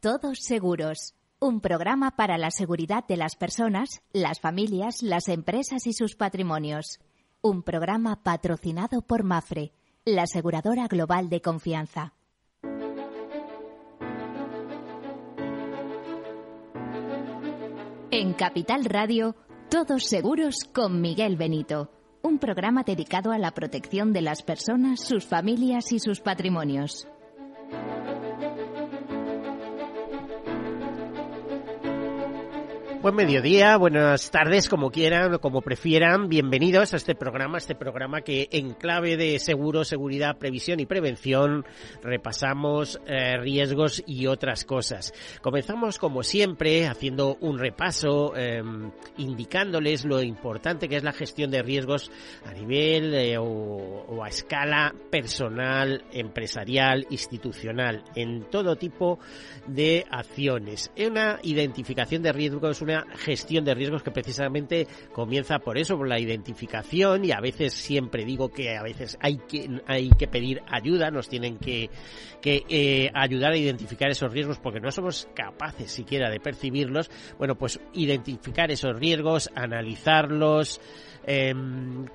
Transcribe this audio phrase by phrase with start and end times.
[0.00, 5.92] Todos Seguros, un programa para la seguridad de las personas, las familias, las empresas y
[5.92, 7.00] sus patrimonios.
[7.42, 9.72] Un programa patrocinado por Mafre,
[10.04, 12.14] la aseguradora global de confianza.
[18.12, 19.34] En Capital Radio,
[19.68, 21.90] Todos Seguros con Miguel Benito,
[22.22, 27.08] un programa dedicado a la protección de las personas, sus familias y sus patrimonios.
[33.08, 36.28] Buen mediodía, buenas tardes, como quieran o como prefieran.
[36.28, 41.64] Bienvenidos a este programa, este programa que en clave de seguro, seguridad, previsión y prevención
[42.02, 45.14] repasamos eh, riesgos y otras cosas.
[45.40, 51.62] Comenzamos como siempre haciendo un repaso, em, indicándoles lo importante que es la gestión de
[51.62, 52.10] riesgos
[52.44, 59.18] a nivel eh, o, o a escala personal, empresarial, institucional, en todo tipo
[59.66, 60.92] de acciones.
[60.98, 66.18] Una identificación de riesgos, una gestión de riesgos que precisamente comienza por eso, por la
[66.18, 71.10] identificación y a veces siempre digo que a veces hay que, hay que pedir ayuda,
[71.10, 71.90] nos tienen que,
[72.40, 77.10] que eh, ayudar a identificar esos riesgos porque no somos capaces siquiera de percibirlos.
[77.38, 80.80] Bueno, pues identificar esos riesgos, analizarlos,
[81.30, 81.54] eh,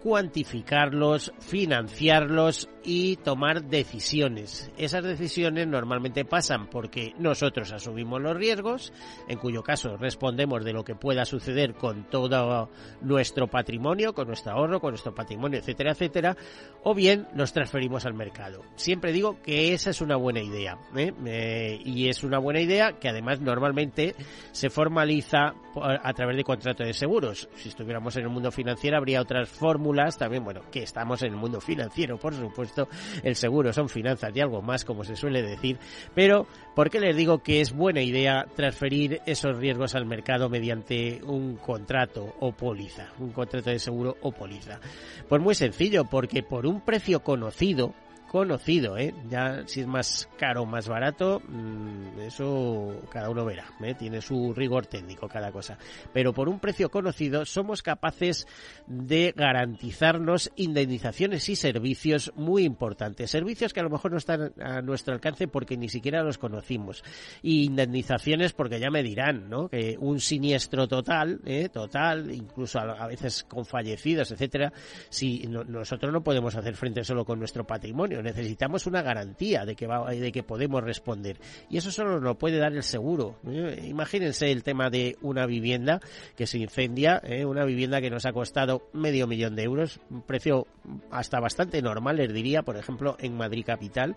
[0.02, 4.72] cuantificarlos, financiarlos y tomar decisiones.
[4.76, 8.92] Esas decisiones normalmente pasan porque nosotros asumimos los riesgos,
[9.28, 14.54] en cuyo caso respondemos de lo que pueda suceder con todo nuestro patrimonio, con nuestro
[14.54, 16.36] ahorro, con nuestro patrimonio, etcétera, etcétera,
[16.82, 18.64] o bien los transferimos al mercado.
[18.76, 21.80] Siempre digo que esa es una buena idea, ¿eh?
[21.86, 24.16] Y es una buena idea que además normalmente
[24.52, 27.48] se formaliza a través de contratos de seguros.
[27.56, 31.36] Si estuviéramos en el mundo financiero habría otras fórmulas también, bueno, que estamos en el
[31.36, 32.88] mundo financiero, por supuesto,
[33.22, 35.78] el seguro son finanzas y algo más, como se suele decir,
[36.16, 41.20] pero ¿por qué les digo que es buena idea transferir esos riesgos al mercado mediante
[41.26, 44.80] un contrato o póliza, un contrato de seguro o póliza?
[45.28, 47.94] Pues muy sencillo, porque por un precio conocido,
[48.34, 49.14] conocido, ¿eh?
[49.30, 53.94] Ya si es más caro o más barato, mmm, eso cada uno verá, ¿eh?
[53.94, 55.78] Tiene su rigor técnico cada cosa.
[56.14, 58.48] Pero por un precio conocido somos capaces
[58.88, 63.30] de garantizarnos indemnizaciones y servicios muy importantes.
[63.30, 67.04] Servicios que a lo mejor no están a nuestro alcance porque ni siquiera los conocimos.
[67.44, 69.70] Y indemnizaciones porque ya me dirán, ¿no?
[69.70, 71.70] Que un siniestro total, ¿eh?
[71.70, 74.74] Total, incluso a veces con fallecidos, etcétera,
[75.10, 79.76] si no, nosotros no podemos hacer frente solo con nuestro patrimonio necesitamos una garantía de
[79.76, 81.38] que, va, de que podemos responder.
[81.70, 83.36] Y eso solo nos puede dar el seguro.
[83.48, 83.82] ¿eh?
[83.86, 86.00] Imagínense el tema de una vivienda
[86.36, 87.46] que se incendia, ¿eh?
[87.46, 90.68] una vivienda que nos ha costado medio millón de euros, un precio
[91.12, 94.16] hasta bastante normal, les diría, por ejemplo, en Madrid Capital,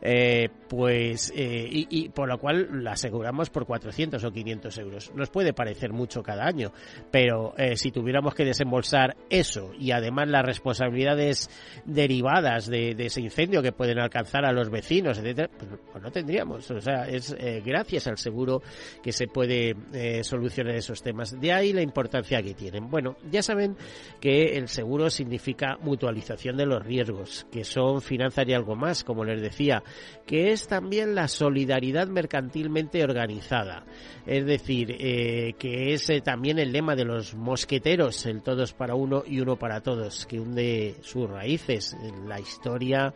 [0.00, 5.12] eh, pues, y, y, por lo cual la aseguramos por 400 o 500 euros.
[5.14, 6.72] Nos puede parecer mucho cada año,
[7.10, 11.50] pero si tuviéramos que desembolsar eso y además las responsabilidades
[11.84, 16.10] derivadas de, de ese incendio, que pueden alcanzar a los vecinos, etcétera, pues, pues no
[16.10, 16.70] tendríamos.
[16.70, 18.62] O sea, es eh, gracias al seguro
[19.02, 21.38] que se puede eh, solucionar esos temas.
[21.40, 22.90] De ahí la importancia que tienen.
[22.90, 23.76] Bueno, ya saben
[24.20, 29.24] que el seguro significa mutualización de los riesgos, que son finanzas y algo más, como
[29.24, 29.82] les decía,
[30.26, 33.84] que es también la solidaridad mercantilmente organizada.
[34.26, 38.94] Es decir, eh, que es eh, también el lema de los mosqueteros, el todos para
[38.94, 43.14] uno y uno para todos, que hunde sus raíces en la historia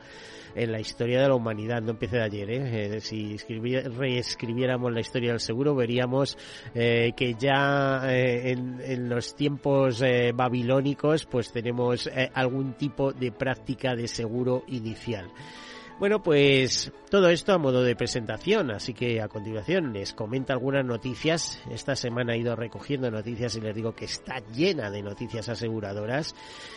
[0.55, 2.97] en la historia de la humanidad, no empiece de ayer, ¿eh?
[2.97, 6.37] eh si reescribiéramos la historia del seguro veríamos
[6.75, 10.03] eh, que ya en, en, los tiempos
[10.35, 15.31] babilónicos pues tenemos algún tipo de práctica de seguro inicial.
[16.01, 20.83] Bueno, pues todo esto a modo de presentación, así que a continuación les comento algunas
[20.83, 21.63] noticias.
[21.71, 26.35] Esta semana he ido recogiendo noticias y les digo que está llena de noticias aseguradoras.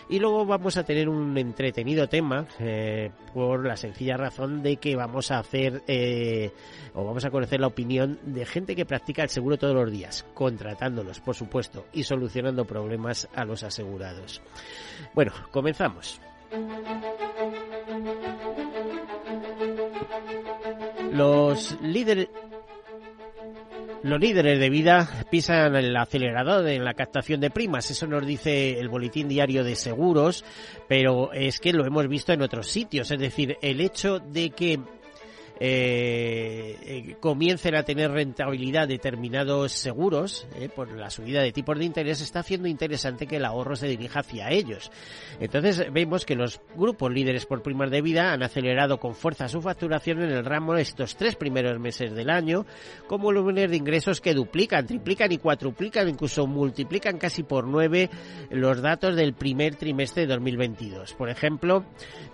[0.09, 4.97] Y luego vamos a tener un entretenido tema eh, por la sencilla razón de que
[4.97, 6.52] vamos a hacer eh,
[6.93, 10.26] o vamos a conocer la opinión de gente que practica el seguro todos los días,
[10.34, 14.41] contratándolos, por supuesto, y solucionando problemas a los asegurados.
[15.14, 16.19] Bueno, comenzamos.
[21.14, 22.28] Los líderes
[24.04, 28.78] los líderes de vida pisan el acelerador en la captación de primas, eso nos dice
[28.78, 30.44] el boletín diario de seguros,
[30.90, 34.80] pero es que lo hemos visto en otros sitios, es decir, el hecho de que
[35.66, 40.46] eh, comiencen a tener rentabilidad determinados seguros
[40.76, 44.20] por la subida de tipos de interés, está haciendo interesante que el ahorro se dirija
[44.20, 44.92] hacia ellos.
[45.40, 49.62] Entonces vemos que los grupos líderes por primas de vida han acelerado con fuerza su
[49.62, 52.66] facturación en el ramo estos tres primeros meses del año,
[53.08, 58.10] con volúmenes de ingresos que duplican, triplican y cuatruplican, incluso multiplican casi por nueve
[58.50, 61.14] los datos del primer trimestre de 2022.
[61.14, 61.86] Por ejemplo,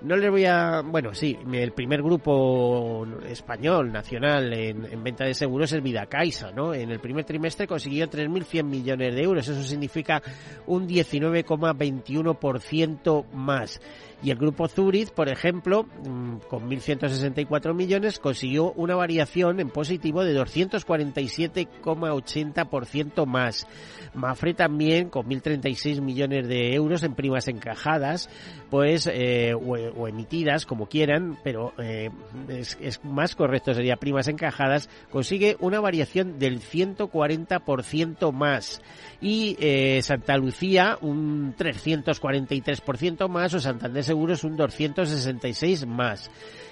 [0.01, 5.71] no les voy a, bueno, sí, el primer grupo español nacional en, venta de seguros
[5.71, 6.73] es Vida Caixa, ¿no?
[6.73, 10.21] En el primer trimestre consiguió 3.100 millones de euros, eso significa
[10.67, 13.81] un 19,21% más.
[14.21, 20.25] Y el grupo Zurich, por ejemplo, mm, con 1.164 millones, consiguió una variación en positivo
[20.25, 23.65] de 247,80% más.
[24.13, 28.29] Mafre también, con 1.036 millones de euros en primas encajadas,
[28.69, 32.09] pues, eh, o, emitidas, como quieran, pero eh,
[32.49, 38.81] es, más correcto sería primas encajadas, consigue una variación del 140% más.
[39.21, 46.31] Y eh, Santa Lucía, un 343% más, o Santander Seguros, un 266 más.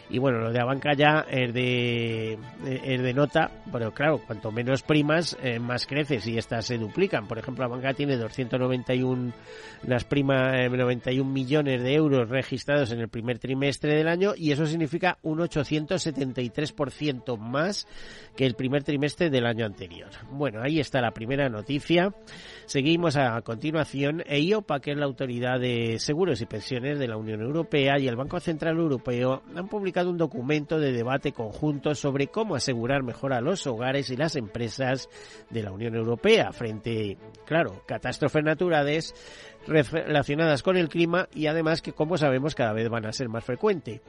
[0.09, 4.81] Y bueno, lo de Abanca ya es de, es de nota, pero claro, cuanto menos
[4.81, 7.27] primas, eh, más creces y estas se duplican.
[7.27, 9.33] Por ejemplo, Abanca tiene 291
[9.85, 14.65] las primas, 91 millones de euros registrados en el primer trimestre del año y eso
[14.65, 17.87] significa un 873% más
[18.35, 20.09] que el primer trimestre del año anterior.
[20.31, 22.13] Bueno, ahí está la primera noticia.
[22.65, 24.23] Seguimos a continuación.
[24.25, 28.15] EIOPA, que es la Autoridad de Seguros y Pensiones de la Unión Europea, y el
[28.15, 33.41] Banco Central Europeo han publicado un documento de debate conjunto sobre cómo asegurar mejor a
[33.41, 35.09] los hogares y las empresas
[35.49, 39.15] de la Unión Europea frente, claro, catástrofes naturales
[39.67, 43.43] relacionadas con el clima y además que como sabemos cada vez van a ser más
[43.43, 44.01] frecuentes.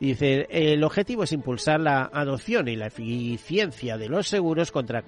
[0.00, 5.02] Dice, el objetivo es impulsar la adopción y la eficiencia de los seguros contra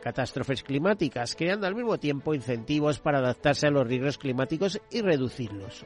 [0.00, 5.84] catástrofes climáticas, creando al mismo tiempo incentivos para adaptarse a los riesgos climáticos y reducirlos.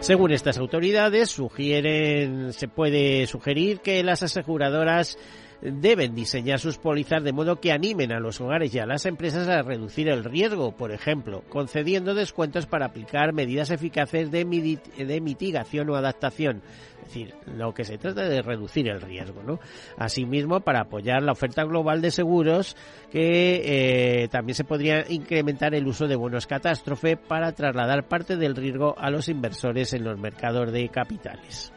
[0.00, 5.18] Según estas autoridades, sugieren, se puede sugerir que las aseguradoras
[5.60, 9.48] deben diseñar sus pólizas de modo que animen a los hogares y a las empresas
[9.48, 15.96] a reducir el riesgo, por ejemplo, concediendo descuentos para aplicar medidas eficaces de, mitigación o
[15.96, 16.62] adaptación.
[16.98, 19.60] Es decir, lo que se trata de reducir el riesgo, ¿no?
[19.96, 22.76] Asimismo, para apoyar la oferta global de seguros,
[23.12, 28.56] que eh, también se podría incrementar el uso de bonos catástrofe para trasladar parte del
[28.56, 31.72] riesgo a los inversores en los mercados de capitales.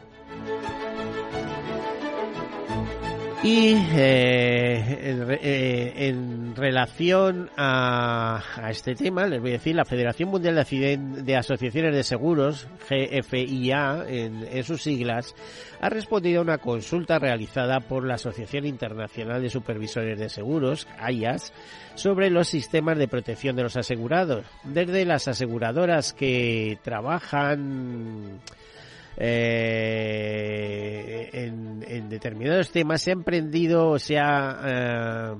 [3.42, 10.54] Y eh, eh, en, relación a, este tema, les voy a decir, la Federación Mundial
[10.54, 15.34] de, de Asociaciones de Seguros, GFIA, en, en, sus siglas,
[15.80, 21.54] ha respondido a una consulta realizada por la Asociación Internacional de Supervisores de Seguros, AIAS,
[21.94, 24.44] sobre los sistemas de protección de los asegurados.
[24.64, 28.40] Desde las aseguradoras que trabajan
[29.22, 35.34] eh, en, en, determinados temas se ha emprendido, se ha eh,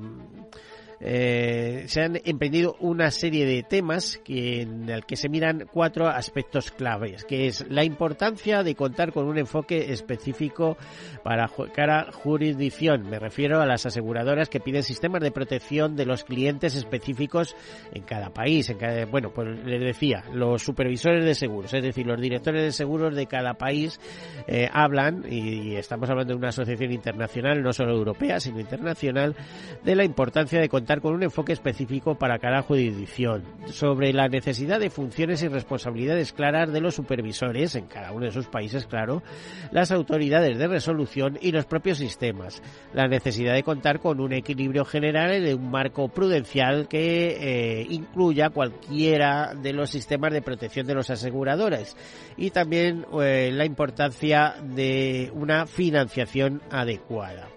[1.00, 6.08] eh, se han emprendido una serie de temas que, en el que se miran cuatro
[6.08, 10.76] aspectos claves, que es la importancia de contar con un enfoque específico
[11.24, 13.08] para cada jurisdicción.
[13.08, 17.56] Me refiero a las aseguradoras que piden sistemas de protección de los clientes específicos
[17.92, 18.68] en cada país.
[18.68, 22.72] En cada, bueno, pues les decía, los supervisores de seguros, es decir, los directores de
[22.72, 23.98] seguros de cada país
[24.46, 29.34] eh, hablan, y estamos hablando de una asociación internacional, no solo europea, sino internacional,
[29.82, 34.80] de la importancia de contar con un enfoque específico para cada jurisdicción, sobre la necesidad
[34.80, 39.22] de funciones y responsabilidades claras de los supervisores, en cada uno de sus países, claro,
[39.70, 42.60] las autoridades de resolución y los propios sistemas,
[42.92, 47.36] la necesidad de contar con un equilibrio general en un marco prudencial que
[47.80, 51.96] eh, incluya cualquiera de los sistemas de protección de los aseguradores
[52.36, 57.48] y también eh, la importancia de una financiación adecuada.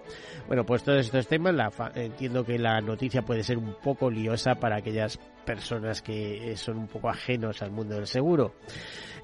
[0.47, 4.55] Bueno, pues todos estos temas, la entiendo que la noticia puede ser un poco liosa
[4.55, 8.55] para aquellas personas que son un poco ajenos al mundo del seguro.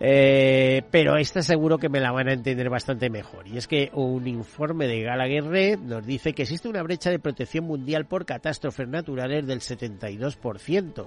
[0.02, 3.48] Eh, pero esta seguro que me la van a entender bastante mejor.
[3.48, 7.66] Y es que un informe de Gallagher nos dice que existe una brecha de protección
[7.66, 11.06] mundial por catástrofes naturales del 72%.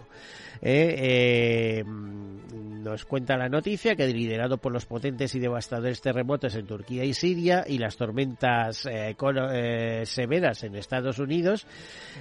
[0.61, 1.85] Eh, eh,
[2.83, 7.15] nos cuenta la noticia que liderado por los potentes y devastadores terremotos en Turquía y
[7.15, 11.67] Siria y las tormentas eh, eh, severas en Estados Unidos,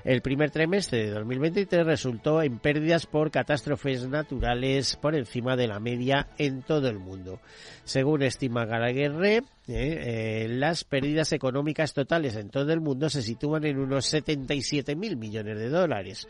[0.04, 5.80] el primer trimestre de 2023 resultó en pérdida por catástrofes naturales por encima de la
[5.80, 7.40] media en todo el mundo.
[7.84, 13.64] Según estima Gallagher, eh, eh, las pérdidas económicas totales en todo el mundo se sitúan
[13.66, 16.28] en unos 77.000 millones de dólares,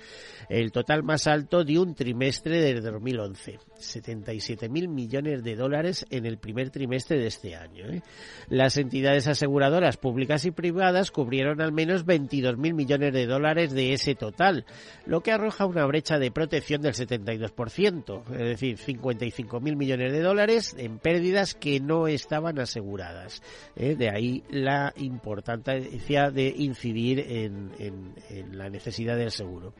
[0.50, 3.60] el total más alto de un trimestre desde 2011.
[3.80, 7.88] 77.000 millones de dólares en el primer trimestre de este año.
[7.90, 8.02] ¿eh?
[8.50, 14.14] Las entidades aseguradoras públicas y privadas cubrieron al menos 22.000 millones de dólares de ese
[14.14, 14.66] total,
[15.06, 20.76] lo que arroja una brecha de protección del 72%, es decir, 55.000 millones de dólares
[20.76, 23.44] en pérdidas que no estaban aseguradas.
[23.76, 23.96] ¿eh?
[23.96, 28.16] De ahí la importancia de incidir en,
[28.54, 29.76] la necesidad del seguro.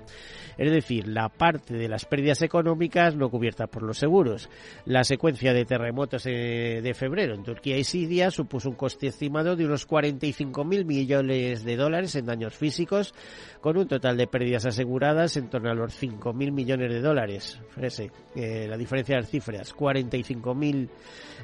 [0.56, 4.48] Es decir, la parte de las pérdidas económicas no cubiertas por los seguros.
[4.86, 9.56] La secuencia de terremotos eh, de febrero en Turquía y Siria supuso un coste estimado
[9.56, 13.16] de unos 45.000 millones de dólares en daños físicos,
[13.62, 17.60] con un total de pérdidas aseguradas en torno a los 5.000 millones de dólares.
[17.70, 20.90] Fíjese, eh, la diferencia de las cifras, 45.000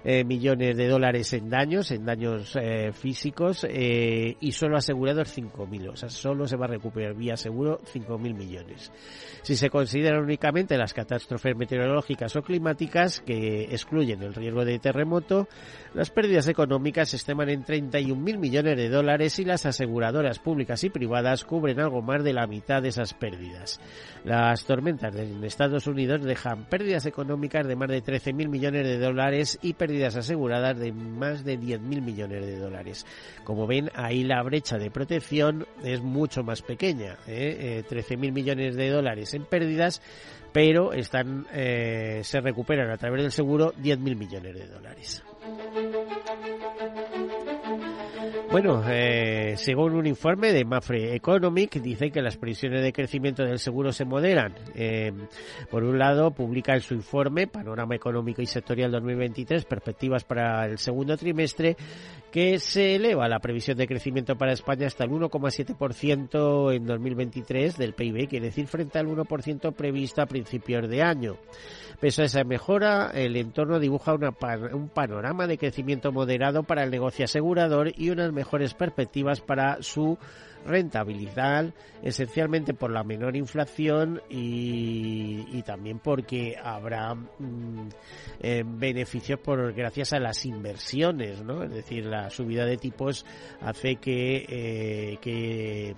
[0.04, 5.92] eh, millones de dólares en daños, en daños eh, físicos, eh, y solo asegurados 5.000.
[5.92, 8.92] O sea, solo se va a recuperar vía seguro 5.000 millones.
[9.42, 15.48] Si se consideran únicamente las catástrofes meteorológicas o climáticas, que excluyen el riesgo de terremoto,
[15.94, 20.89] las pérdidas económicas se estiman en 31.000 millones de dólares y las aseguradoras públicas y
[20.89, 23.80] privadas cubren algo más de la mitad de esas pérdidas.
[24.24, 29.58] Las tormentas en Estados Unidos dejan pérdidas económicas de más de 13.000 millones de dólares
[29.62, 29.74] y
[30.15, 33.06] aseguradas de más de 10.000 millones de dólares.
[33.44, 37.17] Como ven, ahí la brecha de protección es mucho más pequeña.
[37.27, 37.84] ¿eh?
[37.89, 40.01] 13.000 eh, millones de dólares en pérdidas,
[40.51, 45.24] pero están eh, se recuperan a través del seguro 10.000 millones de dólares.
[48.50, 53.60] Bueno, eh, según un informe de Mafre Economic, dice que las previsiones de crecimiento del
[53.60, 54.56] seguro se moderan.
[54.74, 55.12] Eh,
[55.70, 60.77] por un lado, publica en su informe Panorama Económico y Sectorial 2023, perspectivas para el
[60.77, 61.75] segundo trimestre,
[62.32, 67.94] que se eleva la previsión de crecimiento para España hasta el 1,7% en 2023 del
[67.94, 71.38] PIB, quiere decir frente al 1% previsto a principios de año.
[72.00, 77.25] Pese a esa mejora, el entorno dibuja un panorama de crecimiento moderado para el negocio
[77.25, 80.15] asegurador y unas mejores perspectivas para su
[80.65, 87.89] rentabilidad, esencialmente por la menor inflación y, también porque habrá mm,
[88.41, 91.63] eh, beneficios por gracias a las inversiones, ¿no?
[91.63, 93.25] Es decir, la subida de tipos
[93.62, 95.96] hace que, eh,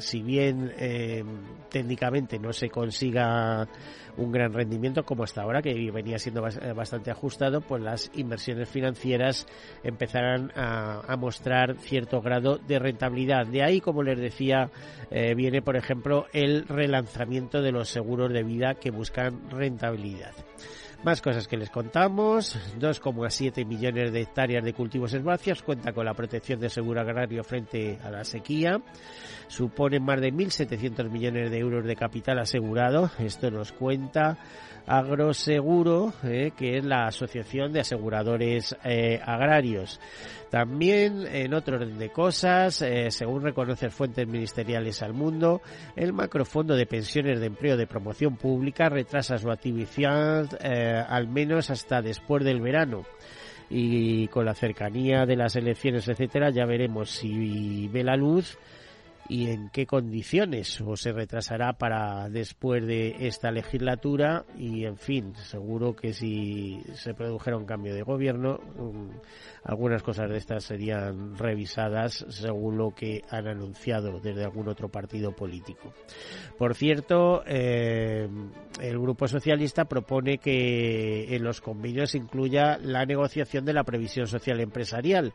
[0.00, 1.22] si bien eh,
[1.68, 3.68] técnicamente no se consiga
[4.16, 8.68] un gran rendimiento como hasta ahora, que venía siendo eh, bastante ajustado, pues las inversiones
[8.68, 9.46] financieras
[9.82, 13.46] empezarán a, mostrar cierto grado de rentabilidad.
[13.46, 14.70] De ahí, como les decía,
[15.10, 20.32] eh, viene, por ejemplo, el relanzamiento de los seguros de vida que buscan rentabilidad.
[21.06, 22.58] Más cosas que les contamos.
[22.80, 28.00] 2,7 millones de hectáreas de cultivos herbáceos cuenta con la protección del seguro agrario frente
[28.02, 28.80] a la sequía.
[29.46, 33.08] Suponen más de 1.700 millones de euros de capital asegurado.
[33.20, 34.36] Esto nos cuenta
[34.86, 40.00] Agroseguro, eh, que es la Asociación de Aseguradores eh, Agrarios.
[40.50, 45.60] También, en otro orden de cosas, eh, según reconocen fuentes ministeriales al mundo,
[45.96, 50.46] el macrofondo de pensiones de empleo de promoción pública retrasa su actividad
[51.08, 53.04] al menos hasta después del verano
[53.68, 58.58] y con la cercanía de las elecciones, etcétera, ya veremos si ve la luz
[59.28, 64.44] y en qué condiciones o se retrasará para después de esta legislatura.
[64.56, 69.10] Y en fin seguro que si se produjera un cambio de gobierno um,
[69.64, 75.32] algunas cosas de estas serían revisadas según lo que han anunciado desde algún otro partido
[75.32, 75.92] político.
[76.58, 78.28] Por cierto eh,
[78.80, 84.60] el grupo socialista propone que en los convenios incluya la negociación de la previsión social
[84.60, 85.32] empresarial.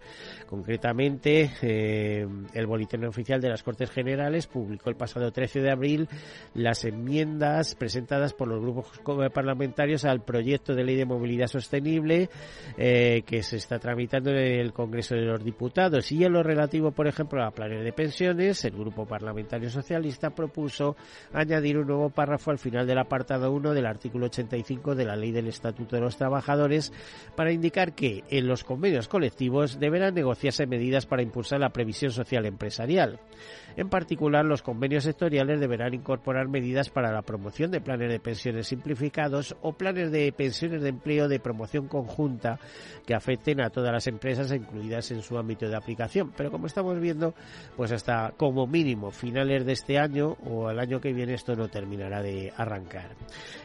[0.48, 6.10] Concretamente eh, el boletín oficial de las Cortes Generales publicó el pasado 13 de abril
[6.54, 9.02] las enmiendas presentadas por los grupos
[9.34, 12.30] parlamentarios al proyecto de ley de movilidad sostenible
[12.78, 16.12] eh, que se está tramitando en el Congreso de los Diputados.
[16.12, 20.96] Y en lo relativo, por ejemplo, a planes de pensiones, el Grupo Parlamentario Socialista propuso
[21.34, 25.32] añadir un nuevo párrafo al final del apartado 1 del artículo 85 de la Ley
[25.32, 26.92] del Estatuto de los Trabajadores
[27.36, 32.46] para indicar que en los convenios colectivos deberán negociarse medidas para impulsar la previsión social
[32.46, 33.20] empresarial.
[33.76, 38.68] En particular, los convenios sectoriales deberán incorporar medidas para la promoción de planes de pensiones
[38.68, 42.60] simplificados o planes de pensiones de empleo de promoción conjunta
[43.06, 46.32] que afecten a todas las empresas incluidas en su ámbito de aplicación.
[46.36, 47.34] Pero como estamos viendo,
[47.76, 51.68] pues hasta como mínimo finales de este año o el año que viene esto no
[51.68, 53.16] terminará de arrancar.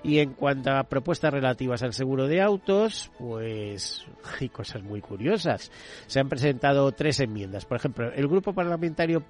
[0.02, 4.06] Y en cuanto a propuestas relativas al seguro de autos, pues
[4.40, 5.70] hay cosas muy curiosas.
[6.06, 7.64] Se han presentado tres enmiendas.
[7.64, 9.24] Por ejemplo, el grupo parlamentario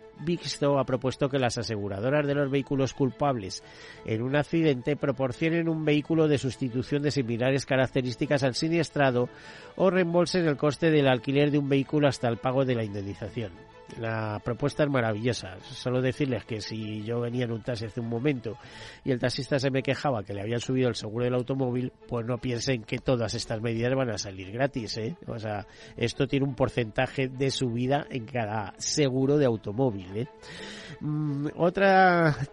[0.75, 3.63] Ha propuesto que las aseguradoras de los vehículos culpables
[4.05, 9.29] en un accidente proporcionen un vehículo de sustitución de similares características al siniestrado
[9.77, 13.76] o reembolsen el coste del alquiler de un vehículo hasta el pago de la indemnización.
[14.01, 15.59] La propuesta es maravillosa.
[15.63, 18.59] Solo decirles que si yo venía en un taxi hace un momento
[19.05, 22.27] y el taxista se me quejaba que le habían subido el seguro del automóvil, pues
[22.27, 25.17] no piensen que todas estas medidas van a salir gratis, ¿eh?
[25.27, 25.67] O sea,
[25.97, 30.27] esto tiene un porcentaje de subida en cada seguro de automóvil, ¿eh?
[31.01, 31.87] Mm, otro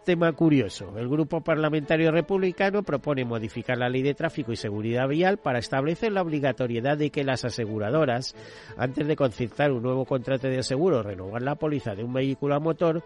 [0.05, 0.97] tema curioso.
[0.97, 6.11] El Grupo Parlamentario Republicano propone modificar la Ley de Tráfico y Seguridad Vial para establecer
[6.11, 8.35] la obligatoriedad de que las aseguradoras,
[8.77, 12.55] antes de concertar un nuevo contrato de seguro o renovar la póliza de un vehículo
[12.55, 13.03] a motor,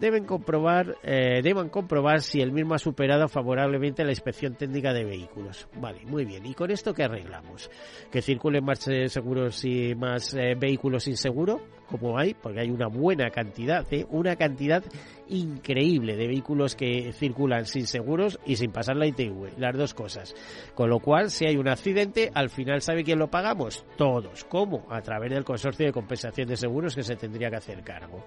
[0.00, 5.04] deben comprobar, eh, deban comprobar si el mismo ha superado favorablemente la inspección técnica de
[5.04, 5.68] vehículos.
[5.80, 6.44] Vale, muy bien.
[6.46, 7.70] ¿Y con esto qué arreglamos?
[8.10, 11.60] ¿Que circulen más eh, seguros y más eh, vehículos sin seguro?
[11.88, 14.06] Como hay, porque hay una buena cantidad, ¿eh?
[14.10, 14.82] una cantidad
[15.28, 20.34] increíble de vehículos que circulan sin seguros y sin pasar la ITV, las dos cosas.
[20.74, 23.84] Con lo cual, si hay un accidente, al final ¿sabe quién lo pagamos?
[23.96, 24.44] Todos.
[24.44, 24.86] ¿Cómo?
[24.90, 28.24] A través del consorcio de compensación de seguros que se tendría que hacer cargo.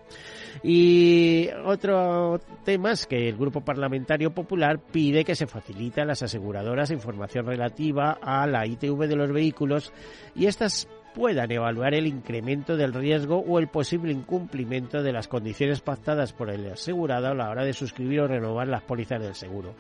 [0.64, 6.24] Y otro tema es que el Grupo Parlamentario Popular pide que se facilite a las
[6.24, 9.92] aseguradoras información relativa a la ITV de los vehículos
[10.36, 10.88] y estas
[11.18, 16.52] puedan evaluar el incremento del riesgo o el posible incumplimiento de las condiciones pactadas por
[16.52, 19.74] el asegurado a la hora de suscribir o renovar las pólizas del seguro.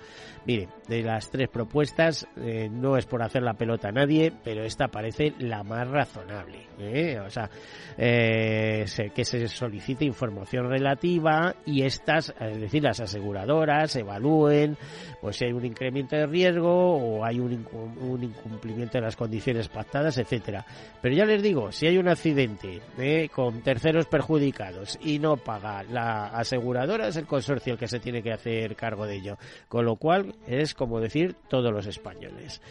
[0.47, 4.63] Mire, de las tres propuestas, eh, no es por hacer la pelota a nadie, pero
[4.63, 6.65] esta parece la más razonable.
[6.79, 7.19] ¿eh?
[7.19, 7.51] O sea,
[7.99, 14.75] eh, que se solicite información relativa y estas, es decir, las aseguradoras evalúen
[15.21, 17.67] pues si hay un incremento de riesgo o hay un,
[18.01, 20.65] un incumplimiento de las condiciones pactadas, etcétera.
[20.99, 25.83] Pero ya les digo, si hay un accidente eh, con terceros perjudicados y no paga
[25.83, 29.37] la aseguradora, es el consorcio el que se tiene que hacer cargo de ello.
[29.67, 32.61] Con lo cual es como decir todos los españoles.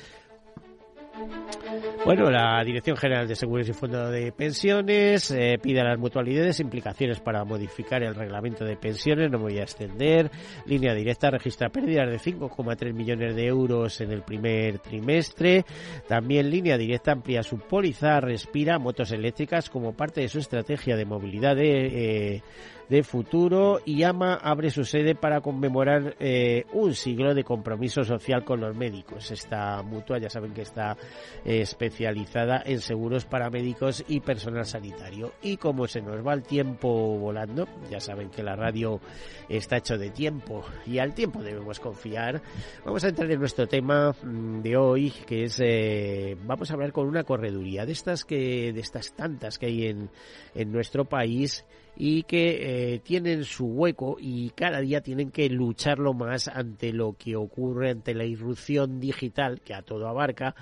[2.05, 6.61] Bueno, la Dirección General de Seguros y Fondo de Pensiones eh, pide a las mutualidades
[6.61, 10.31] implicaciones para modificar el reglamento de pensiones, no voy a extender.
[10.67, 15.65] Línea directa registra pérdidas de 5,3 millones de euros en el primer trimestre.
[16.07, 21.05] También Línea directa amplía su póliza, respira motos eléctricas como parte de su estrategia de
[21.05, 22.35] movilidad de...
[22.35, 22.43] Eh,
[22.89, 28.45] de futuro y AMA abre su sede para conmemorar eh, un siglo de compromiso social
[28.45, 29.31] con los médicos.
[29.31, 30.97] Esta mutua ya saben que está
[31.45, 35.33] eh, especializada en seguros para médicos y personal sanitario.
[35.43, 39.01] Y como se nos va el tiempo volando, ya saben que la radio
[39.49, 42.41] está hecho de tiempo y al tiempo debemos confiar,
[42.85, 46.93] vamos a entrar en nuestro tema mm, de hoy que es eh, vamos a hablar
[46.93, 50.11] con una correduría de estas que de estas tantas que hay en,
[50.55, 51.65] en nuestro país
[51.97, 57.15] y que eh, tienen su hueco y cada día tienen que lucharlo más ante lo
[57.15, 60.55] que ocurre, ante la irrupción digital que a todo abarca,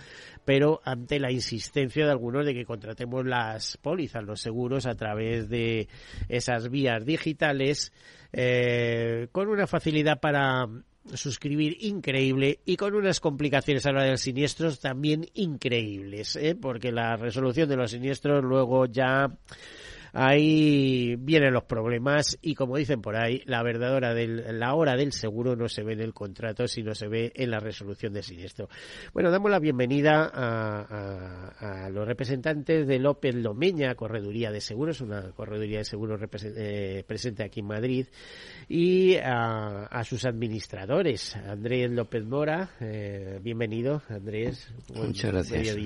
[0.44, 5.48] pero ante la insistencia de algunos de que contratemos las pólizas, los seguros a través
[5.48, 5.88] de
[6.28, 7.92] esas vías digitales
[8.32, 10.68] eh, con una facilidad para
[11.12, 16.54] suscribir increíble y con unas complicaciones a la hora de siniestros también increíbles, ¿eh?
[16.54, 19.30] porque la resolución de los siniestros luego ya
[20.14, 25.12] ahí vienen los problemas y como dicen por ahí, la verdadera del, la hora del
[25.12, 28.68] seguro no se ve en el contrato, sino se ve en la resolución del siniestro.
[29.12, 35.78] Bueno, damos la bienvenida a, los representantes de López Lomeña, Correduría de Seguros, una correduría
[35.78, 38.06] de seguros eh, presente aquí en Madrid,
[38.68, 44.72] y a, sus administradores, Andrés López Mora, eh, bienvenido, Andrés.
[44.94, 45.76] Muchas gracias.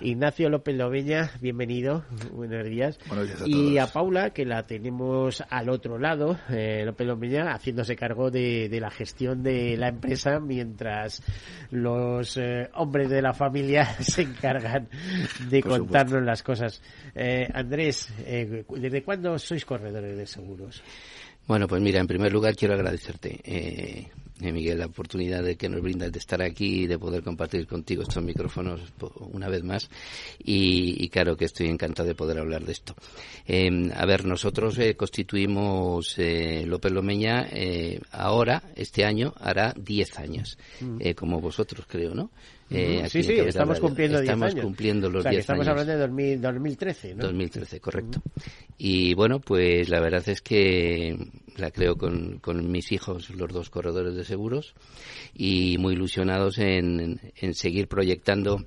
[0.00, 2.98] Ignacio López Lomeña, bienvenido, buenos días.
[3.08, 7.96] Buenos días y a Paula, que la tenemos al otro lado, eh, López Lomeña, haciéndose
[7.96, 11.22] cargo de, la gestión de la empresa mientras
[11.70, 14.88] los eh, hombres de la familia se encargan
[15.48, 16.82] de contarnos las cosas.
[17.14, 20.82] Eh, Andrés, eh, ¿desde cuándo sois corredores de seguros?
[21.46, 24.10] Bueno, pues mira, en primer lugar quiero agradecerte.
[24.40, 27.22] Eh, eh, Miguel, la oportunidad de que nos brindas de estar aquí y de poder
[27.22, 28.80] compartir contigo estos micrófonos
[29.32, 29.88] una vez más.
[30.38, 32.94] Y, claro que estoy encantado de poder hablar de esto.
[33.46, 37.48] Eh, a ver, nosotros eh, constituimos López Lomeña
[38.10, 41.12] ahora, este año, hará 10 años, mm.
[41.16, 42.30] como vosotros creo, ¿no?
[43.08, 47.24] Sí, sí, estamos cumpliendo 10 estamos cumpliendo los 10 estamos hablando de 2013, ¿no?
[47.24, 48.22] 2013, correcto.
[48.78, 51.16] Y bueno, pues la verdad es que
[51.56, 54.74] la creo con, con mis hijos, los dos corredores de seguros,
[55.34, 58.64] y muy ilusionados en, en seguir proyectando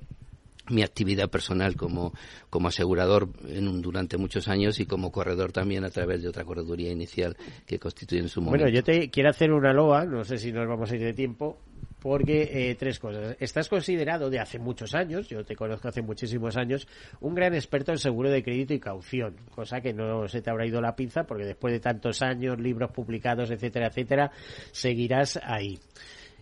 [0.70, 2.12] mi actividad personal como,
[2.50, 6.90] como asegurador en durante muchos años y como corredor también a través de otra correduría
[6.90, 8.64] inicial que constituye en su momento.
[8.64, 11.14] Bueno, yo te quiero hacer una loa, no sé si nos vamos a ir de
[11.14, 11.58] tiempo,
[12.08, 13.36] porque eh, tres cosas.
[13.38, 16.88] Estás considerado de hace muchos años, yo te conozco hace muchísimos años,
[17.20, 20.66] un gran experto en seguro de crédito y caución, cosa que no se te habrá
[20.66, 24.30] ido la pinza porque después de tantos años, libros publicados, etcétera, etcétera,
[24.72, 25.78] seguirás ahí.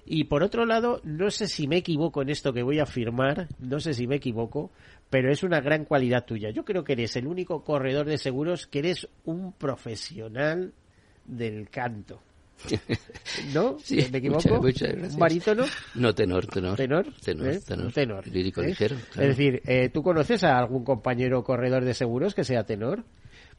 [0.05, 3.49] Y por otro lado, no sé si me equivoco en esto que voy a afirmar,
[3.59, 4.71] no sé si me equivoco,
[5.11, 6.51] pero es una gran cualidad tuya.
[6.51, 10.75] Yo creo que eres el único corredor de seguros que eres un profesional
[11.25, 12.23] del canto.
[13.55, 13.79] ¿No?
[13.83, 14.61] Sí, ¿Me equivoco?
[14.61, 15.15] Muchas, gracias.
[15.15, 15.65] ¿Un barítono?
[15.95, 16.77] No, tenor, tenor.
[16.77, 17.07] ¿Tenor?
[17.23, 17.61] Tenor, ¿Eh?
[17.61, 17.93] tenor.
[17.93, 18.27] tenor.
[18.27, 18.69] Lírico ¿Eh?
[18.69, 18.97] ligero.
[19.11, 23.05] Es decir, eh, ¿tú conoces a algún compañero corredor de seguros que sea tenor?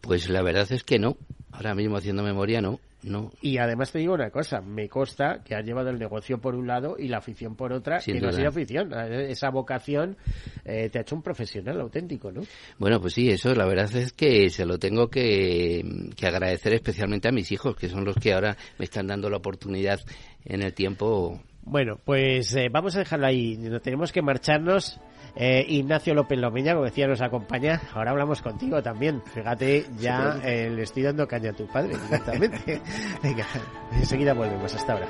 [0.01, 1.17] Pues la verdad es que no.
[1.51, 2.79] Ahora mismo haciendo memoria no.
[3.03, 3.31] No.
[3.41, 6.65] Y además te digo una cosa, me consta que has llevado el negocio por un
[6.67, 8.39] lado y la afición por otra, Sin que no ha duda.
[8.39, 8.93] sido afición,
[9.29, 10.17] esa vocación
[10.65, 12.41] eh, te ha hecho un profesional auténtico, ¿no?
[12.79, 15.83] Bueno, pues sí, eso la verdad es que se lo tengo que,
[16.15, 19.37] que agradecer especialmente a mis hijos, que son los que ahora me están dando la
[19.37, 19.99] oportunidad
[20.45, 23.57] en el tiempo Bueno, pues eh, vamos a dejarlo ahí.
[23.57, 24.99] No tenemos que marcharnos.
[25.39, 27.79] Eh, Ignacio López Lomeña, como decía, nos acompaña.
[27.93, 29.21] Ahora hablamos contigo también.
[29.33, 32.81] Fíjate, ya eh, le estoy dando caña a tu padre directamente.
[33.23, 33.45] Venga,
[33.93, 34.73] enseguida volvemos.
[34.73, 35.07] Hasta ahora.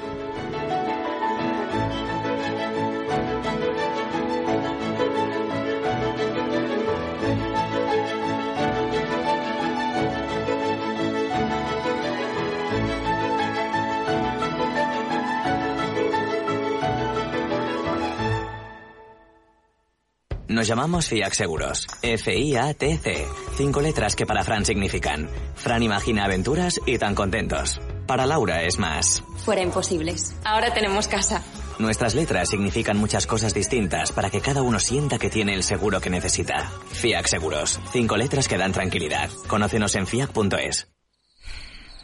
[20.58, 21.86] Nos llamamos FIAC Seguros.
[22.02, 23.28] F-I-A-T-C.
[23.58, 25.30] Cinco letras que para Fran significan.
[25.54, 27.80] Fran imagina aventuras y tan contentos.
[28.08, 29.22] Para Laura es más.
[29.46, 30.36] Fuera imposibles.
[30.44, 31.44] Ahora tenemos casa.
[31.78, 36.02] Nuestras letras significan muchas cosas distintas para que cada uno sienta que tiene el seguro
[36.02, 36.72] que necesita.
[36.92, 37.80] FIAC Seguros.
[37.92, 39.30] Cinco letras que dan tranquilidad.
[39.48, 40.88] Conócenos en fiac.es.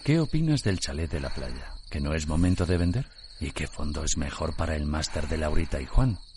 [0.03, 1.73] ¿Qué opinas del chalet de la playa?
[1.89, 3.07] ¿Que no es momento de vender?
[3.39, 6.19] ¿Y qué fondo es mejor para el máster de Laurita y Juan?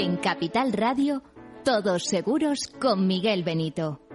[0.00, 1.24] En Capital Radio,
[1.64, 4.07] todos seguros con Miguel Benito.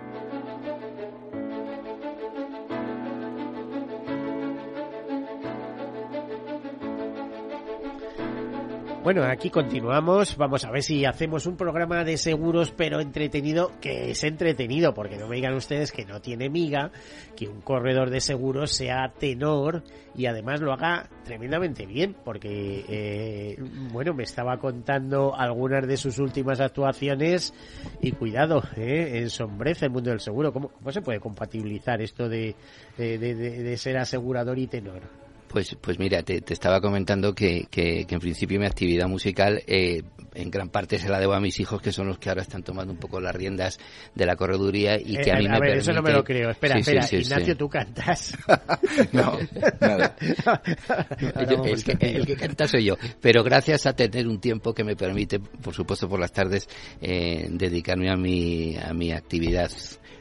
[9.03, 10.37] Bueno, aquí continuamos.
[10.37, 15.17] Vamos a ver si hacemos un programa de seguros, pero entretenido, que es entretenido, porque
[15.17, 16.89] no me digan ustedes que no tiene miga,
[17.35, 19.83] que un corredor de seguros sea tenor
[20.15, 23.57] y además lo haga tremendamente bien, porque, eh,
[23.91, 27.53] bueno, me estaba contando algunas de sus últimas actuaciones
[27.99, 30.53] y cuidado, eh, ensombrece el mundo del seguro.
[30.53, 32.55] ¿Cómo, cómo se puede compatibilizar esto de,
[32.97, 35.22] de ser asegurador y tenor?
[35.53, 40.01] Pues, pues mira, te, estaba comentando que, que, en principio mi actividad musical eh,
[40.35, 42.63] en gran parte se la debo a mis hijos, que son los que ahora están
[42.63, 43.79] tomando un poco las riendas
[44.15, 46.49] de la correduría y que a mí eh, me ver, eso no me lo creo.
[46.51, 48.37] Espera, espera, Ignacio, ¿tú cantas?
[49.11, 49.37] no,
[49.79, 50.15] nada.
[50.19, 52.95] el, que, el, que, canta soy yo.
[53.21, 56.67] Pero gracias a tener un tiempo que me permite, por supuesto por las tardes,
[57.01, 59.71] eh, dedicarme a mi, a mi actividad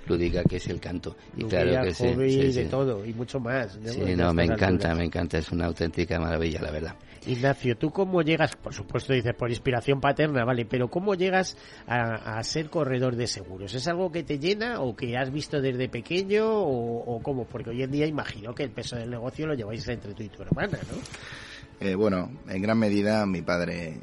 [0.06, 1.16] lúdica que es el canto.
[1.36, 3.78] Y claro que sí, de todo y mucho más.
[3.84, 6.96] Sí, no, me encanta, me encanta, es una auténtica maravilla, la verdad.
[7.26, 8.56] Ignacio, ¿tú cómo llegas?
[8.56, 11.56] Por supuesto dices por inspiración paterna, vale, pero ¿cómo llegas
[11.86, 13.74] a, ser corredor de seguros?
[13.74, 17.44] ¿Es algo que te llena o que has visto desde pequeño o, cómo?
[17.44, 20.28] Porque hoy en día imagino que el peso del negocio lo lleváis entre tú y
[20.28, 21.86] tu hermana, ¿no?
[21.86, 24.00] Eh, bueno, en gran medida mi padre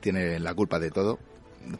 [0.00, 1.18] tiene la culpa de todo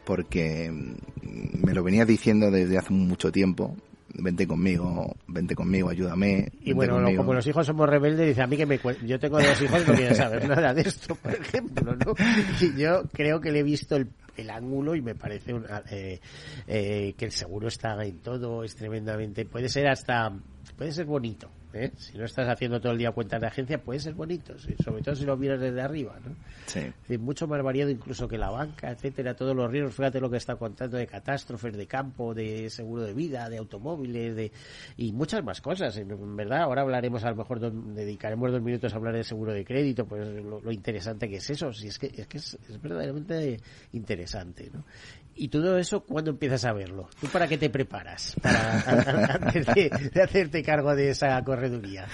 [0.03, 3.75] porque me lo venía diciendo desde hace mucho tiempo.
[4.15, 6.51] Vente conmigo, vente conmigo, ayúdame.
[6.61, 9.59] Y bueno, como los hijos somos rebeldes, dice a mí que me yo tengo dos
[9.59, 12.13] hijos no quiero saber nada de esto, por ejemplo, ¿no?
[12.61, 15.55] Y yo creo que le he visto el, el ángulo y me parece
[15.89, 16.19] eh,
[16.67, 20.31] eh, que el seguro está en todo, es tremendamente, puede ser hasta,
[20.77, 21.91] puede ser bonito, ¿eh?
[21.97, 25.15] Si no estás haciendo todo el día cuentas de agencia, puede ser bonito, sobre todo
[25.15, 26.35] si lo miras desde arriba, ¿no?
[26.65, 27.17] Sí.
[27.17, 30.55] mucho más variado incluso que la banca, etcétera, todos los riesgos, fíjate lo que está
[30.55, 34.51] contando de catástrofes, de campo, de seguro de vida, de automóviles, de
[34.97, 36.61] y muchas más cosas, en verdad.
[36.63, 40.27] Ahora hablaremos, a lo mejor dedicaremos dos minutos a hablar de seguro de crédito, pues
[40.43, 43.59] lo, interesante que es eso, si es que es que es, es verdaderamente
[43.91, 44.85] interesante, ¿no?
[45.35, 47.09] Y todo eso, ¿cuándo empiezas a verlo?
[47.19, 48.35] ¿Tú para qué te preparas?
[48.41, 48.81] Para,
[49.41, 52.07] antes de, hacerte cargo de esa correduría.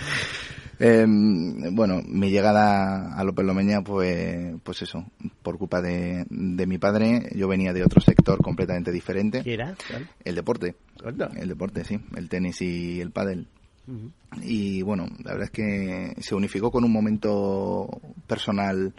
[0.79, 5.05] Em, bueno, mi llegada a López Lomeña, pues, pues eso,
[5.43, 9.43] por culpa de, de, mi padre, yo venía de otro sector completamente diferente.
[9.43, 9.75] ¿Qué era?
[10.23, 10.75] El deporte.
[11.36, 13.47] El deporte, sí, el tenis y el pádel.
[14.43, 17.89] Y bueno, la verdad es que se unificó con un momento
[18.27, 18.93] personal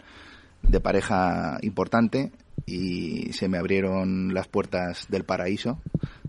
[0.63, 2.31] de pareja importante
[2.65, 5.79] y se me abrieron las puertas del paraíso,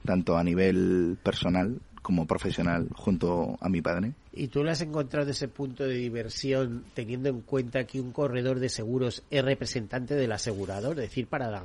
[0.05, 4.13] tanto a nivel personal como profesional, junto a mi padre.
[4.33, 8.59] ¿Y tú le has encontrado ese punto de diversión teniendo en cuenta que un corredor
[8.59, 10.99] de seguros es representante del asegurador?
[10.99, 11.63] Es decir, para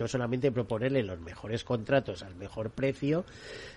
[0.00, 3.24] no solamente proponerle los mejores contratos al mejor precio,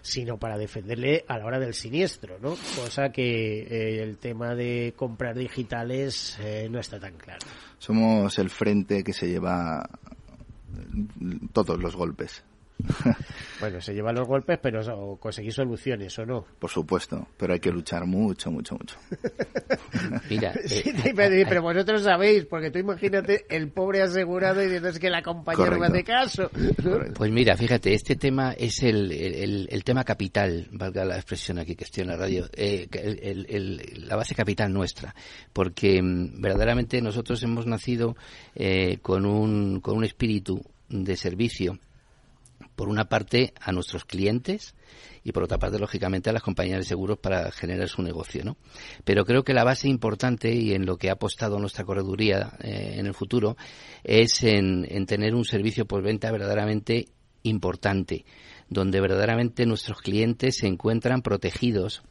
[0.01, 2.55] sino para defenderle a la hora del siniestro, ¿no?
[2.75, 7.45] Cosa que eh, el tema de comprar digitales eh, no está tan claro.
[7.77, 9.89] Somos el frente que se lleva
[11.53, 12.43] todos los golpes.
[13.59, 16.45] bueno, se llevan los golpes, pero conseguir soluciones, ¿o no?
[16.59, 18.97] Por supuesto, pero hay que luchar mucho, mucho, mucho.
[20.29, 25.21] Mira, eh, pero, vosotros sabéis, porque tú imagínate el pobre asegurado y dices que la
[25.21, 26.49] compañía no me hace caso.
[27.15, 31.83] Pues mira, fíjate, este tema es el, el, tema capital, valga la expresión aquí que
[31.85, 32.87] estoy en la radio, eh,
[33.97, 35.15] la base capital nuestra,
[35.53, 38.15] porque mm, verdaderamente nosotros hemos nacido
[38.55, 41.79] eh, con, un, con un espíritu de servicio
[42.75, 44.75] por una parte a nuestros clientes
[45.23, 48.57] y por otra parte, lógicamente, a las compañías de seguros para generar su negocio, ¿no?
[49.03, 52.95] Pero creo que la base importante y en lo que ha apostado nuestra correduría eh,
[52.97, 53.55] en el futuro
[54.03, 57.07] es en, en tener un servicio por venta verdaderamente
[57.43, 58.25] importante,
[58.69, 62.03] donde verdaderamente nuestros clientes se encuentran protegidos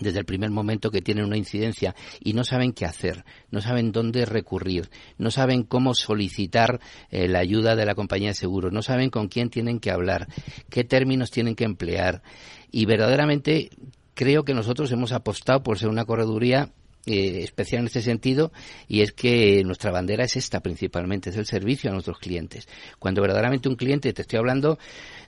[0.00, 3.92] desde el primer momento que tienen una incidencia y no saben qué hacer, no saben
[3.92, 8.82] dónde recurrir, no saben cómo solicitar eh, la ayuda de la compañía de seguros, no
[8.82, 10.28] saben con quién tienen que hablar,
[10.70, 12.22] qué términos tienen que emplear.
[12.70, 13.70] Y verdaderamente
[14.14, 16.70] creo que nosotros hemos apostado por ser una correduría
[17.04, 18.52] eh, especial en este sentido
[18.86, 22.68] y es que nuestra bandera es esta principalmente, es el servicio a nuestros clientes.
[22.98, 24.78] Cuando verdaderamente un cliente, te estoy hablando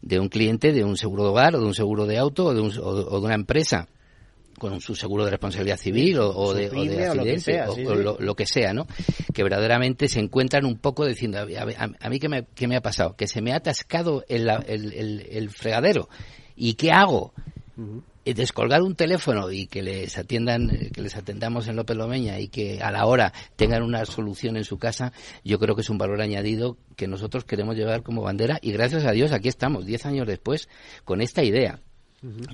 [0.00, 2.54] de un cliente de un seguro de hogar o de un seguro de auto o
[2.54, 3.88] de, o de una empresa,
[4.58, 8.86] con su seguro de responsabilidad civil o, de, accidente o, lo, que sea, ¿no?
[9.32, 13.16] Que verdaderamente se encuentran un poco diciendo, a, mí qué me, qué me ha pasado,
[13.16, 16.08] que se me ha atascado el, el, fregadero.
[16.56, 17.32] Y qué hago.
[18.24, 22.80] descolgar un teléfono y que les atiendan, que les atendamos en López Lomeña y que
[22.82, 25.12] a la hora tengan una solución en su casa,
[25.44, 29.04] yo creo que es un valor añadido que nosotros queremos llevar como bandera y gracias
[29.04, 30.68] a Dios aquí estamos, diez años después,
[31.04, 31.80] con esta idea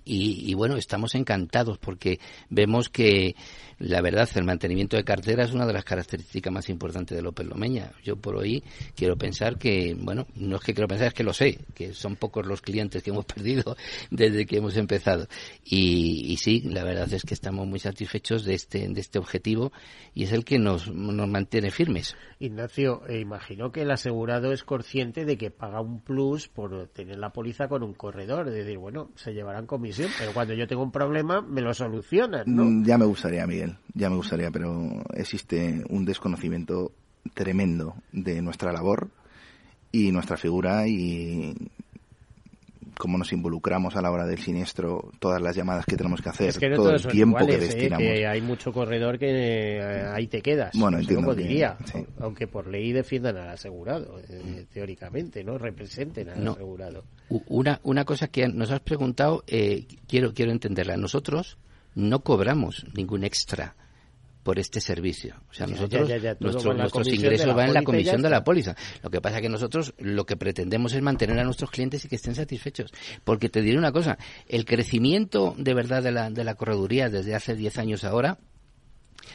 [0.05, 3.37] y, bueno, estamos encantados porque vemos que
[3.81, 7.47] la verdad el mantenimiento de cartera es una de las características más importantes de López
[7.47, 7.93] Lomeña.
[8.05, 8.63] Yo por hoy
[8.95, 12.17] quiero pensar que, bueno, no es que quiero pensar, es que lo sé, que son
[12.17, 13.77] pocos los clientes que hemos perdido
[14.11, 15.27] desde que hemos empezado.
[15.65, 19.73] Y, sí, la verdad es que estamos muy satisfechos de este, de este objetivo
[20.15, 22.17] y es el que nos, nos mantiene firmes.
[22.39, 27.19] Ignacio, eh, imagino que el asegurado es consciente de que paga un plus por tener
[27.19, 30.83] la póliza con un corredor, es decir, bueno, se llevará comisión, pero cuando yo tengo
[30.83, 32.65] un problema me lo solucionan, ¿no?
[32.65, 36.93] Mm, ya me gustaría, Miguel, ya me gustaría, pero existe un desconocimiento
[37.35, 39.09] tremendo de nuestra labor
[39.93, 41.55] y nuestra figura y
[43.01, 46.55] cómo nos involucramos a la hora del siniestro, todas las llamadas que tenemos que hacer,
[46.77, 47.59] todo el tiempo que ¿eh?
[47.59, 48.07] destinamos.
[48.07, 50.73] hay mucho corredor que eh, ahí te quedas.
[50.79, 51.35] Bueno, entiendo.
[51.35, 51.79] diría,
[52.21, 55.57] aunque por ley defiendan al asegurado, eh, teóricamente, ¿no?
[55.57, 57.05] Representen al asegurado.
[57.49, 59.43] Una, una cosa que nos has preguntado,
[60.07, 60.97] quiero, quiero entenderla.
[60.99, 61.57] Nosotros
[61.95, 63.75] no cobramos ningún extra
[64.43, 65.35] por este servicio.
[65.51, 66.09] O sea, nosotros,
[66.41, 68.75] nuestros ingresos van en la comisión de la póliza.
[69.03, 72.09] Lo que pasa es que nosotros lo que pretendemos es mantener a nuestros clientes y
[72.09, 72.93] que estén satisfechos.
[73.25, 77.35] Porque te diré una cosa, el crecimiento de verdad de la, de la correduría desde
[77.35, 78.39] hace 10 años ahora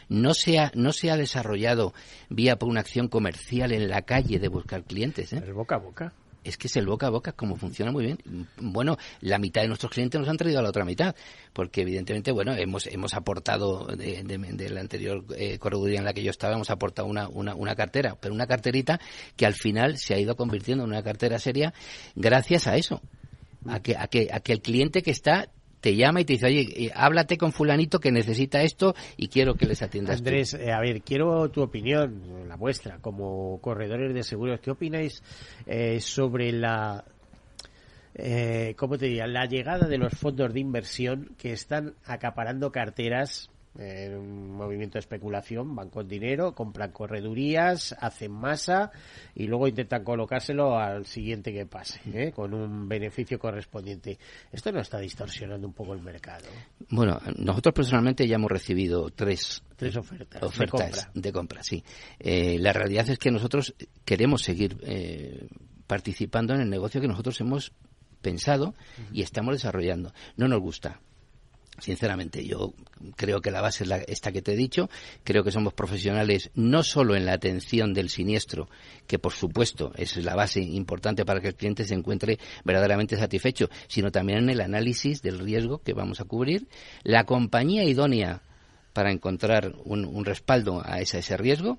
[0.09, 1.93] no se ha, no se ha desarrollado
[2.29, 5.33] vía por una acción comercial en la calle de buscar clientes.
[5.33, 5.43] ¿eh?
[5.45, 6.13] Es boca a boca
[6.45, 8.47] es que es el boca a boca, como funciona muy bien.
[8.57, 11.15] Bueno, la mitad de nuestros clientes nos han traído a la otra mitad,
[11.51, 16.31] porque evidentemente, bueno, hemos, hemos aportado de, la anterior eh, correduría en la que yo
[16.31, 18.99] estaba, hemos aportado una, una, una, cartera, pero una carterita
[19.35, 21.73] que al final se ha ido convirtiendo en una cartera seria
[22.15, 23.01] gracias a eso.
[23.67, 25.49] A que, a que, a que el cliente que está
[25.85, 29.53] te llama y te dice, oye, eh, háblate con fulanito que necesita esto y quiero
[29.53, 30.17] que les atiendas.
[30.17, 34.59] Andrés, eh, a ver, quiero tu opinión, la vuestra, como corredores de seguros.
[34.61, 35.21] ¿Qué opináis
[35.67, 37.05] eh, sobre la
[38.77, 39.27] ¿cómo te diría?
[39.27, 44.99] La llegada de los fondos de inversión que están acaparando carteras en un movimiento de
[44.99, 48.91] especulación, van con dinero, compran corredurías, hacen masa
[49.33, 52.31] y luego intentan colocárselo al siguiente que pase, ¿eh?
[52.31, 54.17] con un beneficio correspondiente.
[54.51, 56.45] ¿Esto no está distorsionando un poco el mercado?
[56.89, 61.63] Bueno, nosotros personalmente ya hemos recibido tres, tres ofertas, ofertas de compra.
[61.63, 61.83] sí.
[62.19, 65.47] Eh, la realidad es que nosotros queremos seguir eh,
[65.87, 67.73] participando en el negocio que nosotros hemos
[68.21, 68.73] pensado
[69.11, 70.13] y estamos desarrollando.
[70.35, 70.99] No nos gusta
[71.79, 72.73] Sinceramente, yo
[73.17, 74.89] creo que la base es la, esta que te he dicho.
[75.23, 78.69] Creo que somos profesionales no solo en la atención del siniestro,
[79.07, 83.69] que por supuesto es la base importante para que el cliente se encuentre verdaderamente satisfecho,
[83.87, 86.67] sino también en el análisis del riesgo que vamos a cubrir,
[87.03, 88.41] la compañía idónea
[88.93, 91.77] para encontrar un, un respaldo a ese riesgo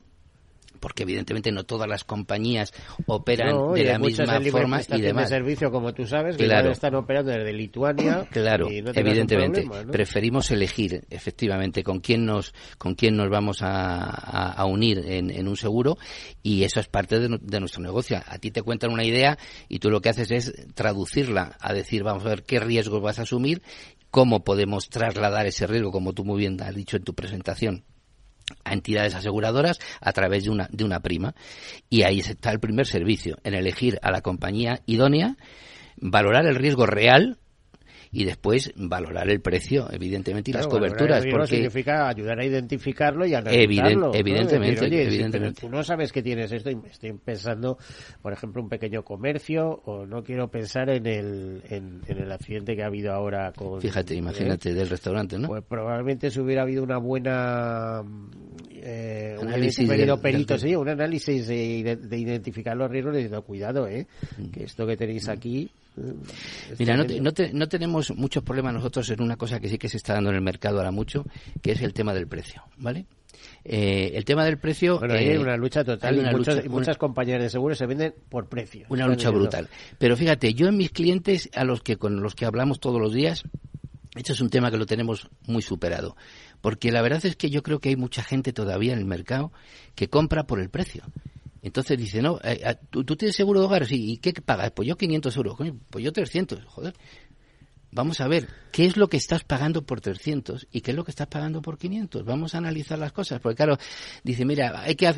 [0.77, 2.73] porque evidentemente no todas las compañías
[3.07, 5.31] operan de la misma forma y demás.
[5.31, 6.71] de servicio, como tú sabes, que claro.
[6.71, 8.27] están operando desde Lituania.
[8.37, 9.67] Claro, evidentemente.
[9.91, 15.97] Preferimos elegir efectivamente con quién nos con quién nos vamos a, unir en, un seguro
[16.43, 18.21] y eso es parte de, de, nuestro negocio.
[18.27, 22.03] A ti te cuentan una idea y tú lo que haces es traducirla a decir,
[22.03, 23.63] vamos a ver qué riesgos vas a asumir,
[24.11, 27.85] cómo podemos trasladar ese riesgo, como tú muy bien has dicho en tu presentación
[28.65, 31.35] a entidades aseguradoras a través de una, de una prima.
[31.91, 35.37] Y ahí está el primer servicio, en elegir a la compañía idónea,
[35.97, 37.39] valorar el riesgo real
[38.17, 41.23] y después valorar el precio, evidentemente, y las coberturas.
[41.31, 44.15] Porque significa ayudar a identificarlo y a analizarlo.
[44.15, 45.61] evidentemente, evidentemente.
[45.61, 47.77] tú no sabes que tienes esto y estoy pensando,
[48.23, 52.83] por ejemplo, un pequeño comercio o no quiero pensar en el, en, el accidente que
[52.83, 53.83] ha habido ahora con...
[53.83, 54.17] Fíjate, ¿eh?
[54.17, 55.49] imagínate, del restaurante, ¿no?
[55.49, 58.03] Pues probablemente si hubiera habido una buena...
[58.89, 64.07] Eh, análisis un perito, sí, un análisis de, de, identificar los riesgos, de cuidado, ¿eh?
[64.39, 64.51] Mm.
[64.51, 65.69] Que esto que tenéis aquí
[66.79, 67.05] Mira, no,
[67.53, 70.37] no, tenemos muchos problemas nosotros en una cosa que sí que se está dando en
[70.37, 71.25] el mercado ahora mucho,
[71.63, 73.07] que es el tema del precio, ¿vale?
[73.65, 74.99] Eh, el tema del precio.
[74.99, 76.65] Bueno, hay eh, una lucha total.
[76.65, 78.87] y muchas compañías de seguros se venden por precio.
[78.91, 79.69] Una lucha brutal.
[79.99, 83.13] Pero fíjate, yo en mis clientes, a los que con los que hablamos todos los
[83.13, 83.43] días,
[84.15, 86.17] esto es un tema que lo tenemos muy superado.
[86.61, 89.53] Porque la verdad es que yo creo que hay mucha gente todavía en el mercado
[89.95, 91.05] que compra por el precio.
[91.63, 93.87] Entonces dice, no, eh, eh, ¿tú, tienes seguro de hogar?
[93.87, 94.71] Sí, ¿y qué pagas?
[94.71, 95.57] Pues yo 500 euros.
[95.91, 96.95] pues yo 300, joder.
[97.91, 101.03] Vamos a ver, ¿qué es lo que estás pagando por 300 y qué es lo
[101.03, 102.25] que estás pagando por 500?
[102.25, 103.41] Vamos a analizar las cosas.
[103.41, 103.79] Porque claro,
[104.23, 105.13] dice, mira, hay que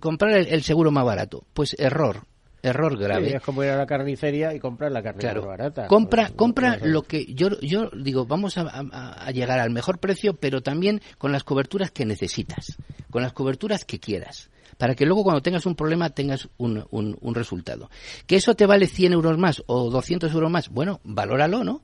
[0.00, 1.46] comprar el, seguro más barato.
[1.54, 2.26] Pues error,
[2.66, 3.36] error grave.
[3.36, 5.86] es como ir a la carnicería y comprar la carne más barata.
[5.86, 10.34] Compra, pues, compra lo que yo, yo digo, vamos a, a, llegar al mejor precio,
[10.34, 12.76] pero también con las coberturas que necesitas,
[13.10, 17.34] con las coberturas que quieras para que luego cuando tengas un problema tengas un, un,
[17.34, 17.88] resultado.
[18.26, 20.68] ¿Que eso te vale 100 euros más o 200 euros más?
[20.68, 21.82] Bueno, valóralo, ¿no?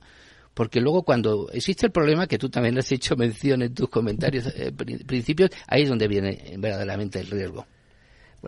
[0.53, 4.45] Porque luego cuando existe el problema, que tú también has hecho mención en tus comentarios,
[4.55, 7.65] eh, principios, ahí es donde viene verdaderamente el riesgo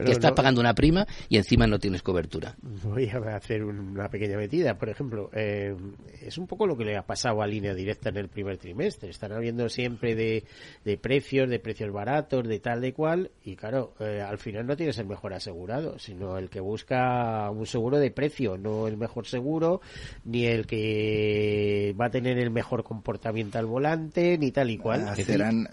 [0.03, 2.55] que estás pagando una prima y encima no tienes cobertura.
[2.83, 4.77] Voy a hacer una pequeña metida.
[4.77, 5.75] Por ejemplo, eh,
[6.21, 9.09] es un poco lo que le ha pasado a línea directa en el primer trimestre.
[9.09, 14.21] Están habiendo siempre de, precios, de precios baratos, de tal, de cual, y claro, eh,
[14.21, 18.57] al final no tienes el mejor asegurado, sino el que busca un seguro de precio,
[18.57, 19.81] no el mejor seguro,
[20.23, 25.05] ni el que va a tener el mejor comportamiento al volante, ni tal y cual.
[25.07, 25.67] Ah, serán,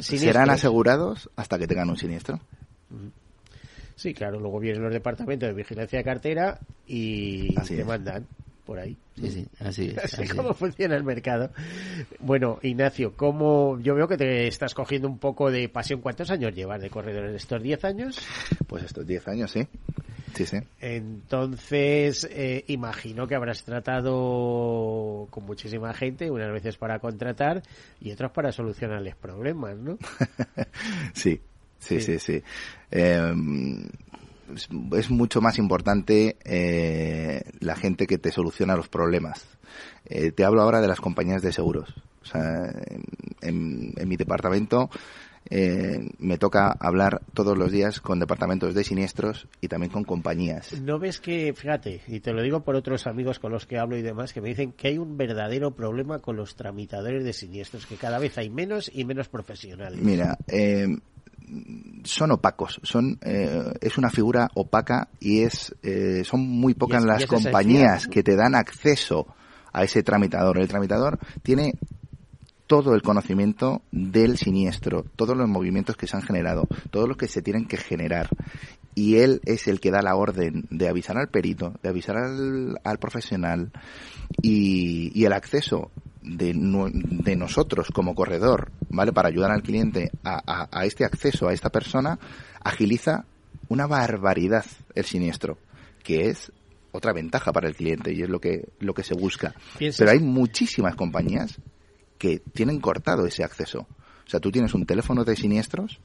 [0.00, 2.40] serán asegurados hasta que tengan un siniestro.
[4.00, 8.26] Sí, claro, luego vienen los departamentos de vigilancia de cartera y te mandan
[8.64, 8.96] por ahí.
[9.14, 10.18] Sí, sí, así es.
[10.18, 11.50] Así, cómo funciona el mercado.
[12.18, 16.00] Bueno, Ignacio, ¿cómo, yo veo que te estás cogiendo un poco de pasión.
[16.00, 18.18] ¿Cuántos años llevas de corredor en estos 10 años?
[18.66, 19.68] Pues estos 10 años, sí.
[20.32, 20.56] Sí, sí.
[20.80, 27.62] Entonces, eh, imagino que habrás tratado con muchísima gente, unas veces para contratar
[28.00, 29.98] y otras para solucionarles problemas, ¿no?
[31.12, 31.38] sí,
[31.80, 32.42] sí, sí, sí.
[32.90, 33.88] Em,
[34.96, 39.46] es, mucho más importante eh, la gente que te soluciona los problemas.
[40.06, 41.94] Eh, te hablo ahora de las compañías de seguros.
[42.22, 42.72] O sea,
[43.40, 44.90] en, mi departamento
[45.48, 50.80] eh, me toca hablar todos los días con departamentos de siniestros y también con compañías.
[50.80, 53.96] ¿No ves que, fíjate, y te lo digo por otros amigos con los que hablo
[53.96, 57.86] y demás, que me dicen que hay un verdadero problema con los tramitadores de siniestros,
[57.86, 60.00] que cada vez hay menos y menos profesionales?
[60.00, 60.86] Mira, eh,
[62.04, 67.26] son opacos, son eh, es una figura opaca y es eh, son muy pocas las
[67.26, 69.26] compañías que te dan acceso
[69.72, 70.58] a ese tramitador.
[70.58, 71.74] El tramitador tiene
[72.66, 77.26] todo el conocimiento del siniestro, todos los movimientos que se han generado, todos los que
[77.26, 78.28] se tienen que generar.
[78.94, 82.98] Y él es el que da la orden de avisar al perito, de avisar al,
[82.98, 83.72] profesional
[84.42, 85.90] y, y el acceso
[86.22, 89.12] de, de, nosotros como corredor, ¿vale?
[89.12, 92.18] Para ayudar al cliente a, a, este acceso a esta persona,
[92.62, 93.24] agiliza
[93.68, 94.64] una barbaridad
[94.94, 95.58] el siniestro,
[96.02, 96.52] que es
[96.92, 99.54] otra ventaja para el cliente y es lo que, lo que se busca.
[99.78, 101.58] Pero hay muchísimas compañías
[102.18, 103.86] que tienen cortado ese acceso.
[104.26, 106.00] O sea, tú tienes un teléfono de siniestros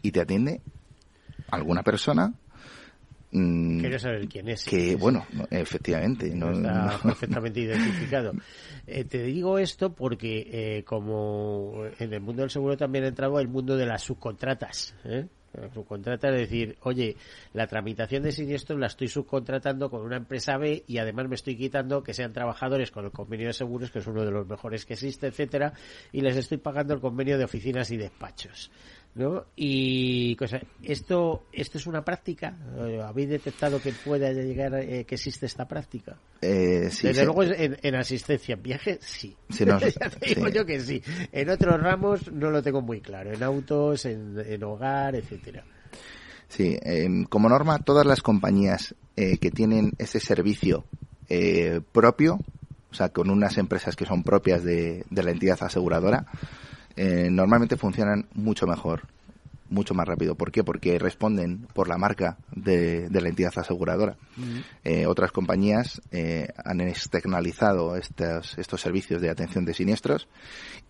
[0.00, 0.60] y te atiende
[1.50, 2.34] alguna persona
[3.32, 4.64] Mm, Quiero saber quién es.
[4.64, 6.34] Que, bueno, efectivamente.
[6.34, 8.32] No, está perfectamente identificado.
[8.86, 13.40] Eh, te digo esto porque, eh, como en el mundo del seguro también ha entrado
[13.40, 14.94] el mundo de las subcontratas.
[15.04, 15.26] ¿eh?
[15.72, 17.16] subcontrata es decir, oye,
[17.52, 21.56] la tramitación de siniestros la estoy subcontratando con una empresa B y además me estoy
[21.56, 24.86] quitando que sean trabajadores con el convenio de seguros, que es uno de los mejores
[24.86, 25.72] que existe, etcétera,
[26.10, 28.70] y les estoy pagando el convenio de oficinas y despachos.
[29.14, 29.44] ¿No?
[29.56, 32.56] Y cosa, esto esto es una práctica.
[32.78, 36.16] Eh, ¿Habéis detectado que pueda llegar eh, que existe esta práctica?
[36.40, 39.36] Eh, sí, Desde luego en, asistencia en viaje sí.
[39.48, 41.02] digo yo que sí.
[41.30, 43.32] En otros ramos no lo tengo muy claro.
[43.32, 45.64] En autos, en, hogar, etcétera.
[46.48, 50.84] Sí, em, como norma todas las compañías que tienen ese servicio
[51.92, 52.40] propio,
[52.90, 56.26] o sea, con unas empresas que son propias de, de la entidad aseguradora,
[56.96, 59.02] eh, normalmente funcionan mucho mejor.
[59.68, 60.34] mucho más rápido.
[60.34, 60.62] ¿Por qué?
[60.62, 64.16] Porque responden por la marca de, la entidad aseguradora.
[64.84, 70.28] Eh, otras compañías eh, han externalizado estos, estos servicios de atención de siniestros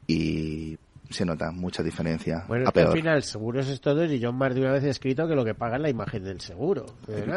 [0.09, 0.79] y
[1.13, 2.45] se nota mucha diferencia.
[2.49, 5.35] Bueno, al final seguros es todo y yo más de una vez he escrito que
[5.35, 6.87] lo que paga es la imagen del seguro.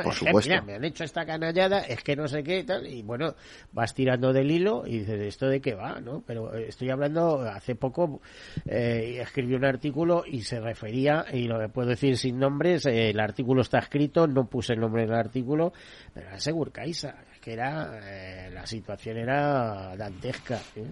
[0.04, 0.54] Por supuesto.
[0.66, 3.36] me han hecho esta canallada, es que no sé qué y tal, y bueno,
[3.72, 6.00] vas tirando del hilo y dices, ¿esto de qué va?
[6.00, 8.22] no Pero estoy hablando, hace poco
[8.66, 13.10] eh, escribí un artículo y se refería, y lo que puedo decir sin nombres, eh,
[13.10, 15.74] el artículo está escrito, no puse el nombre del artículo,
[16.14, 17.16] pero era Segurcaisa,
[17.46, 20.84] que era eh, la situación era dantesca, ¿eh?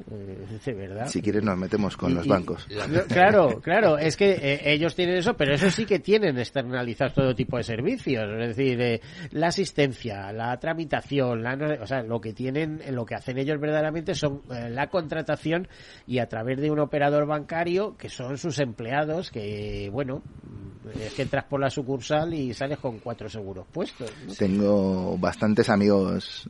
[0.64, 1.08] de verdad.
[1.08, 2.68] Si quieres nos metemos con los bancos.
[3.08, 7.34] claro, claro, es que eh, ellos tienen eso, pero eso sí que tienen externalizados todo
[7.34, 9.02] tipo de servicios, es decir,
[9.32, 14.14] la asistencia, la tramitación, la, o sea, lo que tienen, lo que hacen ellos verdaderamente
[14.14, 15.68] son la contratación
[16.06, 20.22] y a través de un operador bancario que son sus empleados, que bueno,
[21.00, 24.12] es que entras por la sucursal y sales con cuatro seguros puestos.
[24.38, 26.50] Tengo bastantes amigos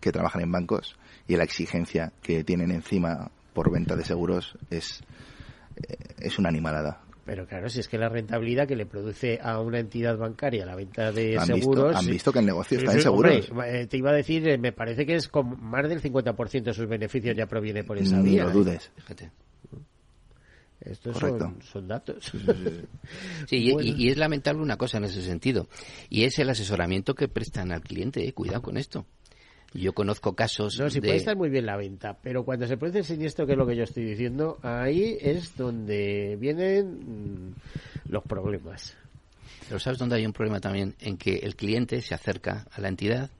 [0.00, 0.96] que trabajan en bancos
[1.28, 5.02] y la exigencia que tienen encima por venta de seguros es,
[5.76, 7.00] eh, es una animalada.
[7.24, 10.76] Pero claro, si es que la rentabilidad que le produce a una entidad bancaria la
[10.76, 11.96] venta de seguros...
[11.96, 13.50] han visto que el negocio está en seguros.
[13.66, 16.74] Eh, te iba a decir, eh, me parece que es con más del 50% de
[16.74, 18.44] sus beneficios ya proviene por esa Ni vía.
[18.44, 18.92] lo dudes.
[18.94, 19.32] Fíjate.
[20.90, 22.32] Estos son, son, datos.
[23.48, 25.68] Sí, y, es lamentable una cosa en ese sentido,
[26.08, 28.26] y es el asesoramiento que prestan al cliente.
[28.26, 29.06] Eh, cuidado con esto.
[29.74, 30.78] Yo conozco casos.
[30.78, 33.52] No, si puede estar muy bien la venta, pero cuando se produce el siniestro, que
[33.52, 37.54] es lo que yo estoy diciendo, ahí es donde vienen mm,
[38.08, 38.96] los problemas.
[39.68, 40.94] Pero ¿sabes dónde hay un problema también?
[41.00, 43.30] En que el cliente se acerca a la entidad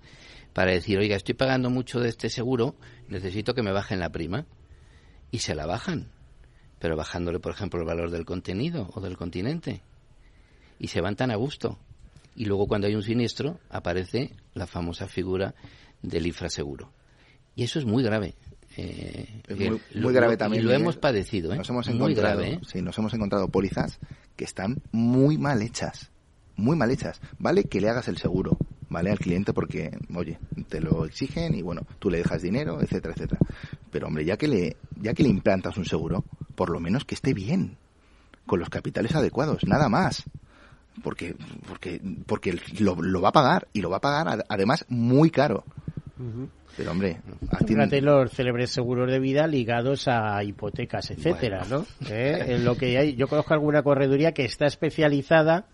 [0.53, 2.74] para decir, oiga, estoy pagando mucho de este seguro,
[3.09, 4.47] necesito que me bajen la prima.
[5.30, 6.09] Y se la bajan
[6.87, 9.82] pero bajándole, por ejemplo, el valor del contenido o del continente.
[10.78, 11.80] Y se van tan a gusto.
[12.37, 15.57] Y luego cuando hay un siniestro aparece la famosa figura
[16.01, 16.93] del infraseguro.
[17.57, 18.37] Y eso es muy grave.
[18.76, 19.43] Eh,
[19.97, 20.62] muy, grave también.
[20.62, 21.57] Y lo hemos padecido, ¿eh?
[21.57, 22.61] Nos hemos encontrado, ¿eh?
[22.64, 23.99] Sí, nos hemos encontrado pólizas
[24.37, 26.12] que están muy mal hechas.
[26.55, 27.20] Muy mal hechas.
[27.41, 28.59] Vale que le hagas el seguro,
[28.89, 29.11] ¿vale?
[29.11, 33.41] Al cliente porque, oye, te lo exigen y bueno, tú le dejas dinero, etcétera, etcétera.
[33.91, 36.24] Pero hombre, ya que le, ya que le implantas un seguro,
[36.57, 37.77] por lo menos que esté bien,
[38.47, 40.25] con los capitales adecuados, nada más.
[41.03, 41.37] Porque,
[41.69, 45.65] porque, porque lo, va a pagar y lo va a pagar además muy caro.
[46.77, 47.21] Pero hombre,
[47.67, 48.01] tiene...
[48.01, 51.85] los célebres seguros de vida ligados a hipotecas, etcétera, ¿no?
[52.09, 52.45] ¿Eh?
[52.49, 55.67] En lo que hay, yo conozco alguna correduría que está especializada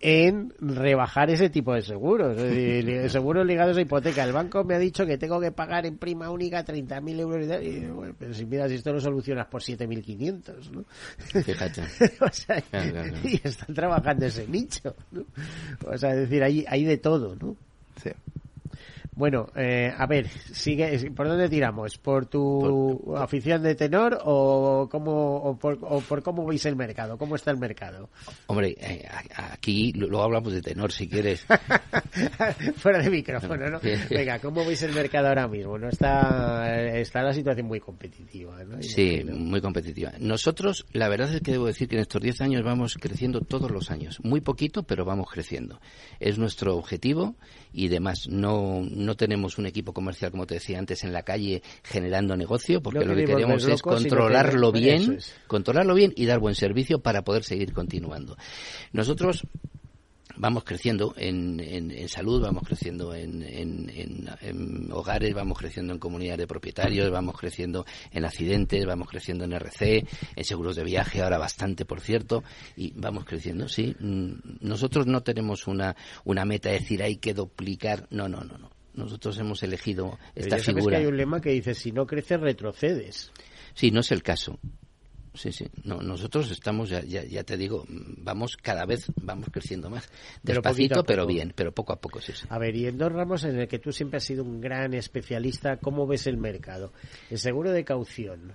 [0.00, 2.36] en rebajar ese tipo de seguros,
[3.12, 4.24] seguros ligados a hipoteca.
[4.24, 7.86] El banco me ha dicho que tengo que pagar en prima única 30.000 euros y,
[7.86, 10.84] bueno, pero si miras, esto lo solucionas por 7.500, ¿no?
[11.42, 11.82] Fíjate.
[12.20, 12.62] o sea,
[13.24, 15.24] y están trabajando ese nicho, ¿no?
[15.86, 17.56] O sea, es decir, hay, hay de todo, ¿no?
[18.02, 18.10] Sí.
[19.18, 21.98] Bueno, eh, a ver, sigue, ¿por dónde tiramos?
[21.98, 27.18] ¿Por tu afición de tenor o, cómo, o por, cómo veis el mercado?
[27.18, 28.10] ¿Cómo está el mercado?
[28.46, 29.04] Hombre, eh,
[29.34, 31.44] aquí luego hablamos de tenor si quieres.
[32.76, 33.80] Fuera de micrófono, ¿no?
[34.08, 35.76] Venga, ¿cómo veis el mercado ahora mismo?
[35.76, 38.80] No está, está la situación muy competitiva, ¿no?
[38.82, 40.12] Sí, muy competitiva.
[40.20, 43.72] Nosotros, la verdad es que debo decir que en estos 10 años vamos creciendo todos
[43.72, 44.20] los años.
[44.22, 45.80] Muy poquito, pero vamos creciendo.
[46.20, 47.34] Es nuestro objetivo
[47.72, 48.28] y demás.
[48.28, 52.82] No, no tenemos un equipo comercial, como te decía antes, en la calle generando negocio,
[52.82, 57.44] porque lo que queremos es controlarlo bien, controlarlo bien y dar buen servicio para poder
[57.44, 58.36] seguir continuando.
[58.92, 59.44] Nosotros
[60.38, 66.46] vamos creciendo en, en, salud, vamos creciendo en, en, hogares, vamos creciendo en comunidades de
[66.46, 70.06] propietarios, vamos creciendo en accidentes, vamos creciendo en RC,
[70.36, 72.44] en seguros de viaje, ahora bastante, por cierto,
[72.76, 73.94] y vamos creciendo, sí.
[73.98, 78.58] Mm, nosotros no tenemos una, una meta de decir hay que duplicar, no, no, no,
[78.58, 78.77] no.
[78.98, 80.96] Nosotros hemos elegido esta Pero ya figura.
[80.96, 83.30] que hay un lema que dice si no creces retrocedes.
[83.74, 84.58] Sí, no es el caso.
[85.34, 85.66] Sí, sí.
[85.84, 90.10] No, nosotros estamos, ya, ya, te digo, vamos cada vez, vamos creciendo más.
[90.42, 92.44] Despacito, pero, bien, pero poco a poco, sí, sí.
[92.48, 94.94] A ver, y en dos ramos en el que tú siempre has sido un gran
[94.94, 96.92] especialista, ¿cómo ves el mercado?
[97.30, 98.52] El seguro de caución,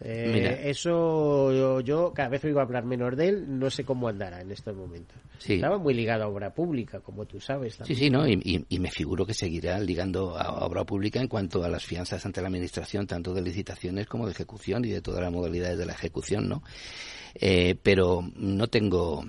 [0.00, 4.50] eh, eso yo, cada vez oigo hablar menos de él, no sé cómo andará en
[4.52, 5.16] estos momentos.
[5.46, 7.78] Estaba muy ligado a obra pública, como tú sabes.
[7.84, 8.26] Sí, sí, ¿no?
[8.28, 12.42] Y, me figuro que seguirá ligando a, obra pública en cuanto a las fianzas ante
[12.42, 15.92] la Administración, tanto de licitaciones como de ejecución y de todas las modalidades de la
[15.92, 16.62] ejecución, ¿no?
[17.34, 19.24] Eh, pero no tengo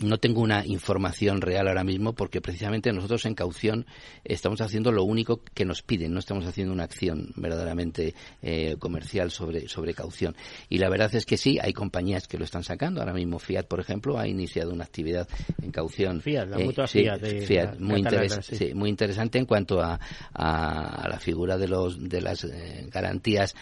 [0.00, 3.86] no tengo una información real ahora mismo porque precisamente nosotros en caución
[4.24, 9.30] estamos haciendo lo único que nos piden, no estamos haciendo una acción verdaderamente eh, comercial
[9.30, 10.36] sobre, sobre caución.
[10.68, 13.00] Y la verdad es que sí, hay compañías que lo están sacando.
[13.00, 15.28] Ahora mismo Fiat, por ejemplo, ha iniciado una actividad
[15.60, 16.20] en caución.
[16.20, 18.04] Fiat, la eh, mutua Fiat, Fiat muy,
[18.74, 19.98] muy interesante en cuanto a,
[20.32, 23.54] a, la figura de, los, de las eh, garantías,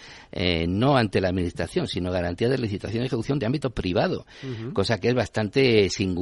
[0.69, 4.27] no ante la Administración, sino garantías de licitación y ejecución de ámbito privado,
[4.73, 6.16] cosa que es bastante singular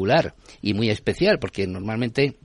[0.61, 2.37] y muy especial, porque normalmente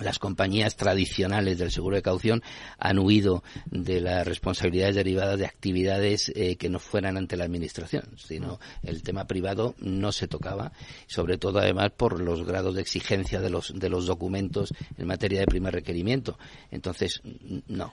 [0.00, 2.42] las compañías tradicionales del seguro de caución
[2.78, 8.04] han huido de las responsabilidades derivadas de actividades eh, que no fueran ante la administración,
[8.16, 10.72] sino el tema privado no se tocaba,
[11.06, 15.40] sobre todo además por los grados de exigencia de los de los documentos en materia
[15.40, 16.38] de primer requerimiento.
[16.70, 17.20] Entonces,
[17.66, 17.92] no.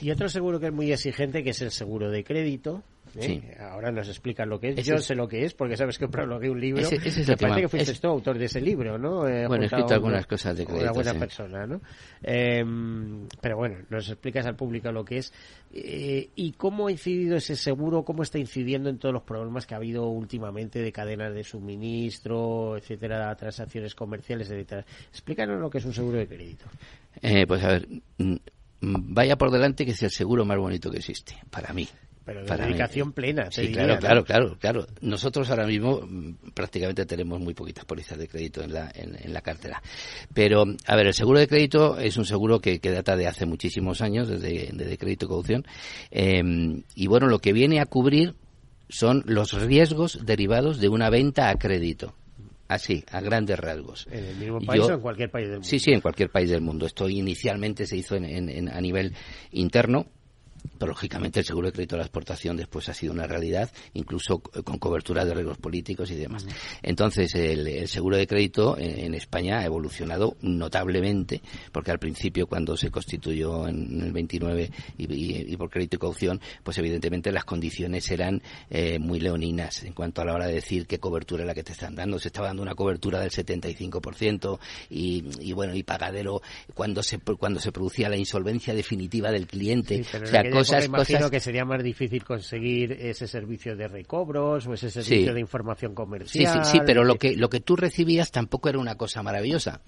[0.00, 2.84] Y otro seguro que es muy exigente que es el seguro de crédito,
[3.16, 3.56] ¿eh?
[3.60, 4.84] Ahora nos explican lo que es.
[4.84, 6.82] Yo sé lo que es porque sabes que prologué un libro.
[6.82, 9.26] Ese, Me parece que fuiste tú autor de ese libro, ¿no?
[9.26, 10.84] Eh, bueno, he escrito algunas cosas de crédito.
[10.84, 11.80] Una buena persona, ¿no?
[12.22, 15.32] Em, pero bueno, nos explicas al público lo que es.
[15.72, 18.04] Eh, ¿Y cómo ha incidido ese seguro?
[18.04, 22.76] ¿Cómo está incidiendo en todos los problemas que ha habido últimamente de cadenas de suministro,
[22.76, 24.84] etcétera, transacciones comerciales, etcétera?
[25.10, 26.64] Explícanos lo que es un seguro de crédito.
[27.46, 27.88] pues a ver,
[28.18, 28.36] mm,
[28.80, 31.88] vaya por delante que es el seguro más bonito que existe, para mí.
[32.28, 33.50] Pero de dedicación plena.
[33.50, 34.86] Sí, claro, claro, claro, claro.
[35.00, 39.40] Nosotros ahora mismo mm, prácticamente tenemos muy poquitas pólizas de crédito en la, en, la
[39.40, 39.82] cartera.
[40.34, 43.46] Pero, a ver, el seguro de crédito es un seguro que, que data de hace
[43.46, 45.66] muchísimos años, desde, desde crédito y caución.
[46.10, 48.34] Em, y bueno, lo que viene a cubrir
[48.90, 52.12] son los riesgos derivados de una venta a crédito.
[52.68, 54.06] Así, a grandes rasgos.
[54.10, 55.66] ¿En el mismo país o en cualquier país del mundo?
[55.66, 56.84] Sí, sí, en cualquier país del mundo.
[56.84, 59.14] Esto inicialmente se hizo en, a nivel
[59.52, 60.08] interno
[60.78, 64.38] pero lógicamente el seguro de crédito a la exportación después ha sido una realidad, incluso
[64.40, 66.46] con cobertura de riesgos políticos y demás.
[66.82, 72.90] Entonces, el, seguro de crédito en, España ha evolucionado notablemente, porque al principio, cuando se
[72.90, 78.98] constituyó en el 29 y, por crédito y caución, pues evidentemente las condiciones eran eh,
[78.98, 81.72] muy leoninas en cuanto a la hora de decir qué cobertura es la que te
[81.72, 82.18] están dando.
[82.18, 84.58] Se estaba dando una cobertura del 75%
[84.90, 86.42] y, y bueno, y pagadero
[86.74, 90.02] cuando se, cuando se producía la insolvencia definitiva del cliente.
[90.02, 94.90] o sea, cosas, imagino que sería más difícil conseguir ese servicio de recobros o ese
[94.90, 96.64] servicio de información comercial.
[96.64, 99.80] Sí, sí, sí, pero lo que, lo que tú recibías tampoco era una cosa maravillosa.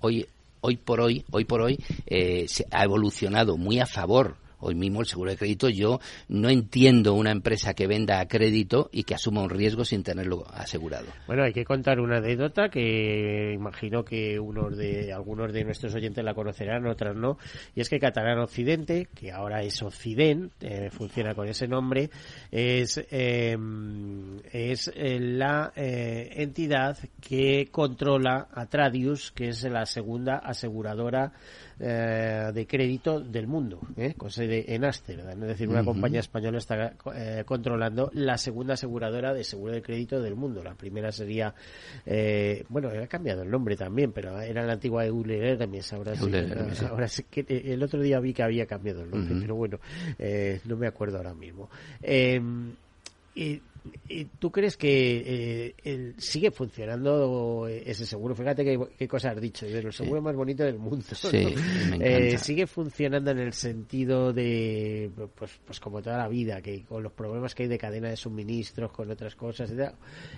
[0.00, 0.26] Hoy,
[0.60, 5.00] hoy por hoy, hoy por hoy, eh, se ha evolucionado muy a favor hoy mismo
[5.00, 9.14] el seguro de crédito, yo no entiendo una empresa que venda a crédito y que
[9.14, 11.06] asuma un riesgo sin tenerlo asegurado.
[11.26, 16.24] Bueno, hay que contar una anécdota que imagino que unos de algunos de nuestros oyentes
[16.24, 17.38] la conocerán, otras no,
[17.74, 22.10] y es que Catalán Occidente, que ahora es Occident, eh, funciona con ese nombre,
[22.50, 30.38] es, em, es eh, la eh, entidad que controla a Tradius, que es la segunda
[30.38, 31.32] aseguradora
[31.84, 34.14] eh, de crédito del mundo, ¿eh?
[34.16, 35.42] con sede en Ámsterdam.
[35.42, 40.22] Es decir, una compañía española está eh, controlando la segunda aseguradora de seguro de crédito
[40.22, 40.62] del mundo.
[40.62, 41.52] La primera sería,
[42.06, 45.92] eh, bueno, ha cambiado el nombre también, pero era la antigua Euler Hermes.
[45.92, 46.30] Ahora sí,
[46.88, 49.80] ahora, sí que el otro día vi que había cambiado el nombre, pero bueno,
[50.64, 51.68] no me acuerdo ahora mismo.
[53.34, 53.60] y
[54.38, 58.34] ¿Tú crees que eh, sigue funcionando ese seguro?
[58.34, 58.64] Fíjate
[58.96, 61.04] qué, cosa has dicho, es el seguro más bonito del mundo.
[62.00, 67.02] Eh, sigue funcionando en el sentido de, pues, pues como toda la vida, que con
[67.02, 69.72] los problemas que hay de cadena de suministros, con otras cosas,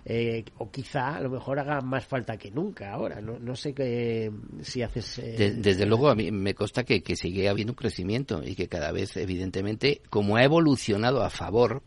[0.04, 3.20] eh, o quizá a lo mejor haga más falta que nunca ahora.
[3.20, 4.30] No, no sé qué,
[4.62, 5.20] si haces.
[5.36, 8.90] desde luego, a mí me consta que, que sigue habiendo un crecimiento y que cada
[8.92, 11.82] vez, evidentemente, como ha evolucionado a favor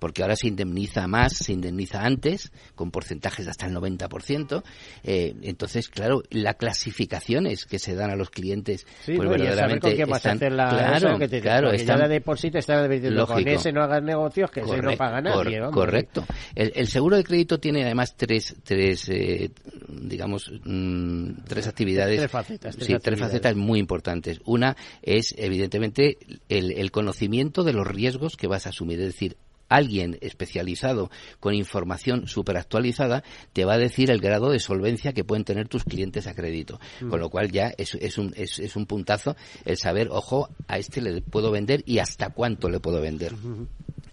[0.00, 4.62] porque ahora se indemniza más, se indemniza antes, con porcentajes hasta el 90%.
[5.04, 11.18] Eh, entonces, claro, las clasificaciones que se dan a los clientes, pues verdaderamente están, claro,
[11.18, 14.02] que te, claro, están, ya de por sí te están diciendo con ese no hagas
[14.02, 15.60] negocios, que ese no paga nadie.
[15.70, 16.24] correcto.
[16.54, 19.50] El, seguro de crédito tiene además tres, tres eh,
[19.88, 22.18] digamos, mm, tres actividades.
[22.18, 22.74] Tres facetas.
[22.74, 24.40] sí, tres facetas muy importantes.
[24.46, 26.16] Una es, evidentemente,
[26.48, 28.98] el, el conocimiento de los riesgos que vas a asumir.
[29.00, 29.36] Es decir,
[29.70, 35.24] alguien especializado con información súper actualizada te va a decir el grado de solvencia que
[35.24, 36.78] pueden tener tus clientes a crédito.
[37.00, 37.08] Mm.
[37.08, 40.76] Con lo cual ya es, es, un, es, es, un puntazo el saber, ojo, a
[40.76, 43.32] este le puedo vender y hasta cuánto le puedo vender.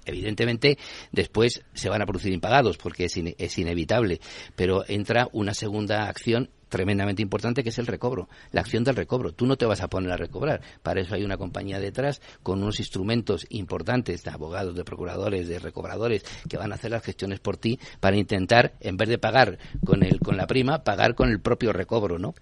[0.05, 0.77] Evidentemente,
[1.11, 4.21] después se van a producir impagados porque es, es inevitable,
[4.55, 9.31] pero entra una segunda acción tremendamente importante que es el recobro, la acción del recobro.
[9.31, 10.61] Tú no te vas a poner a recobrar.
[10.83, 15.59] Para eso hay una compañía detrás con unos instrumentos importantes de abogados, de procuradores, de
[15.59, 19.57] recobradores que van a hacer las gestiones por ti para intentar, en vez de pagar
[19.85, 22.33] con el con la prima, pagar con el propio recobro, ¿no?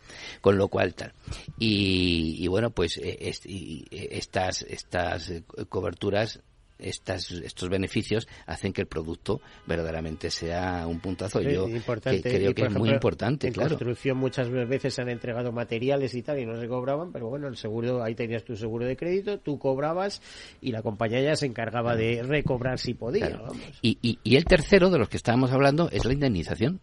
[0.41, 1.13] Con lo cual tal.
[1.57, 6.41] Y, bueno, pues eh, eh, estas estas eh, coberturas
[6.79, 11.41] estas, estos beneficios hacen que el producto verdaderamente sea un puntazo.
[11.41, 13.69] Yo creo que es muy importante, en claro.
[13.69, 17.47] construcción muchas veces se han entregado materiales y tal y no se cobraban, pero bueno,
[17.47, 20.21] el seguro, ahí tenías tu seguro de crédito, tú cobrabas
[20.61, 23.41] y la compañía ya se encargaba de recobrar si podía.
[23.81, 26.81] Y, y, y el tercero de los que estábamos hablando es la indemnización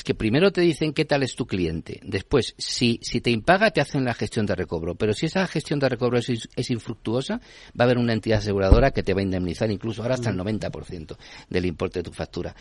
[0.00, 2.00] es que primero te dicen qué tal es tu cliente.
[2.02, 4.94] Después, si, si te impaga, te hacen la gestión de recobro.
[4.94, 7.34] Pero si esa gestión de recobro es, es infructuosa,
[7.78, 10.38] va a haber una entidad aseguradora que te va a indemnizar incluso ahora hasta el
[10.38, 11.18] 90%
[11.50, 12.54] del importe de tu factura.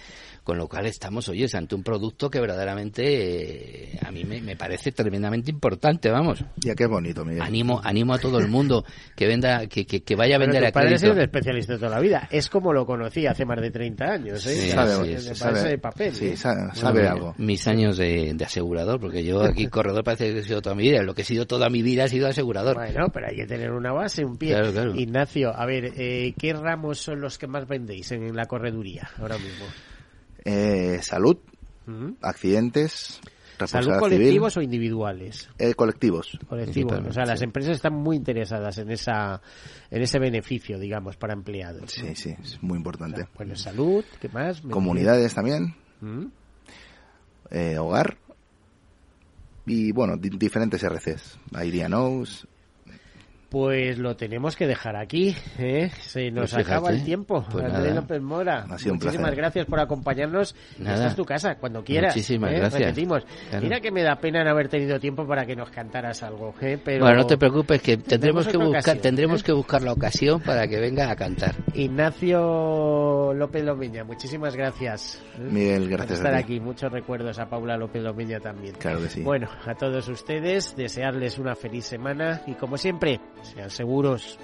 [0.43, 4.91] Con lo cual estamos, oyes, ante un producto que verdaderamente eh, a mí me, parece
[4.91, 6.43] tremendamente importante, vamos.
[6.57, 7.41] Ya qué bonito, Miguel.
[7.41, 8.83] Animo, animo a todo el mundo
[9.15, 11.05] que venda, que, que, vaya a vender a crédito.
[11.05, 12.27] es un especialista de toda la vida.
[12.31, 14.55] Es como lo conocí hace más de 30 años, ¿eh?
[14.55, 16.13] Sí, sabe, sabe, papel.
[16.13, 20.61] Sí, sabe, algo mis años de, asegurador, porque yo aquí corredor parece que he sido
[20.61, 21.03] toda mi vida.
[21.03, 22.75] Lo que he sido toda mi vida ha sido asegurador.
[22.75, 24.57] Bueno, pero hay que tener una base, un pie.
[24.95, 29.37] Ignacio, a ver, eh, ¿qué ramos son los que más vendéis en la correduría ahora
[29.37, 29.65] mismo?
[30.45, 31.37] Eh, salud,
[32.21, 33.19] accidentes,
[33.67, 35.49] ¿Salud colectivos o individuales?
[35.57, 36.39] Eh, colectivos.
[36.47, 36.99] Colectivos.
[37.07, 39.41] O sea, las empresas están muy interesadas en esa
[39.91, 41.91] en ese beneficio, digamos, para empleados.
[41.91, 43.27] Sí, sí, es muy importante.
[43.35, 44.61] bueno, salud, ¿qué más?
[44.61, 45.75] Comunidades también
[47.51, 48.17] eh, hogar
[49.65, 51.37] y bueno, diferentes RCs.
[51.87, 52.47] Knows,
[53.49, 55.35] pues lo tenemos que dejar aquí.
[55.57, 55.89] ¿eh?
[56.01, 57.45] Se nos pues acaba el tiempo.
[57.51, 58.65] Pues López Mora.
[58.67, 60.55] Muchísimas gracias por acompañarnos.
[60.79, 62.15] Esta es tu casa, cuando quieras.
[62.15, 62.57] Muchísimas ¿eh?
[62.57, 62.81] gracias.
[62.81, 63.25] Repetimos.
[63.61, 66.53] Mira que me da pena no haber tenido tiempo para que nos cantaras algo.
[66.61, 66.77] ¿eh?
[66.83, 69.45] Pero bueno, no te preocupes, que tendremos que buscar, tendremos ¿eh?
[69.45, 71.55] que buscar la ocasión para que venga a cantar.
[71.73, 75.21] Ignacio López Lomiña, muchísimas gracias.
[75.37, 75.41] ¿eh?
[75.41, 76.19] Miguel, gracias.
[76.19, 76.59] Por estar aquí.
[76.59, 78.75] Muchos recuerdos a Paula López Lomiña también.
[78.75, 79.21] Claro que sí.
[79.21, 84.37] Bueno, a todos ustedes, desearles una feliz semana y como siempre, sean seguros.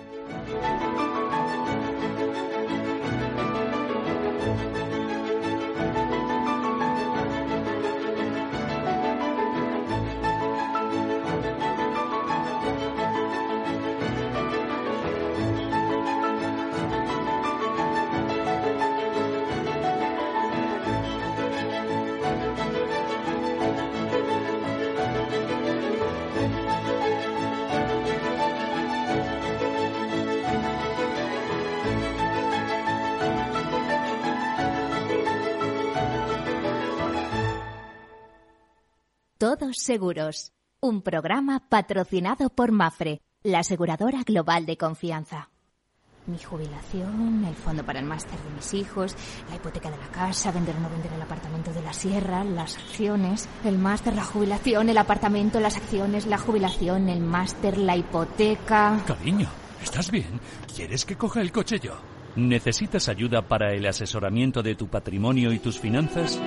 [39.78, 45.50] Seguros, un programa patrocinado por Mafre, la aseguradora global de confianza.
[46.28, 49.16] Mi jubilación, el fondo para el máster de mis hijos,
[49.50, 52.78] la hipoteca de la casa, vender o no vender el apartamento de la sierra, las
[52.78, 59.04] acciones, el máster, la jubilación, el apartamento, las acciones, la jubilación, el máster, la hipoteca.
[59.06, 59.50] Cariño,
[59.84, 60.40] ¿estás bien?
[60.74, 61.96] ¿Quieres que coja el coche yo?
[62.36, 66.40] ¿Necesitas ayuda para el asesoramiento de tu patrimonio y tus finanzas?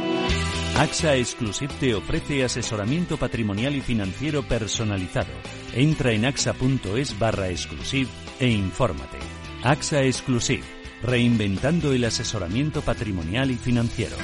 [0.78, 5.32] AXA Exclusive te ofrece asesoramiento patrimonial y financiero personalizado.
[5.74, 8.08] Entra en axa.es barra exclusive
[8.38, 9.18] e infórmate.
[9.64, 10.62] AXA Exclusive,
[11.02, 14.14] reinventando el asesoramiento patrimonial y financiero.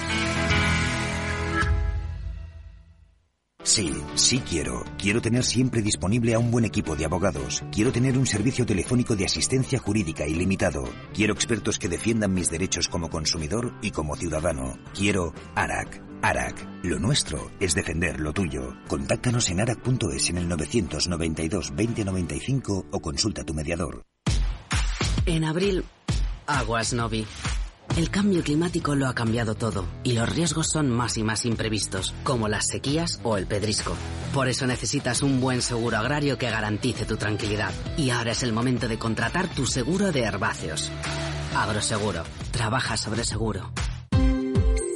[3.64, 4.84] Sí, sí quiero.
[4.96, 7.64] Quiero tener siempre disponible a un buen equipo de abogados.
[7.72, 10.84] Quiero tener un servicio telefónico de asistencia jurídica ilimitado.
[11.14, 14.78] Quiero expertos que defiendan mis derechos como consumidor y como ciudadano.
[14.94, 16.13] Quiero ARAC.
[16.24, 16.66] ARAC.
[16.84, 18.74] Lo nuestro es defender lo tuyo.
[18.88, 24.02] Contáctanos en arac.es en el 992 2095 o consulta tu mediador.
[25.26, 25.84] En abril,
[26.46, 27.26] aguas Novi.
[27.98, 32.14] El cambio climático lo ha cambiado todo y los riesgos son más y más imprevistos,
[32.24, 33.94] como las sequías o el pedrisco.
[34.32, 37.72] Por eso necesitas un buen seguro agrario que garantice tu tranquilidad.
[37.98, 40.90] Y ahora es el momento de contratar tu seguro de herbáceos.
[41.54, 42.24] Agroseguro.
[42.50, 43.70] Trabaja sobre seguro.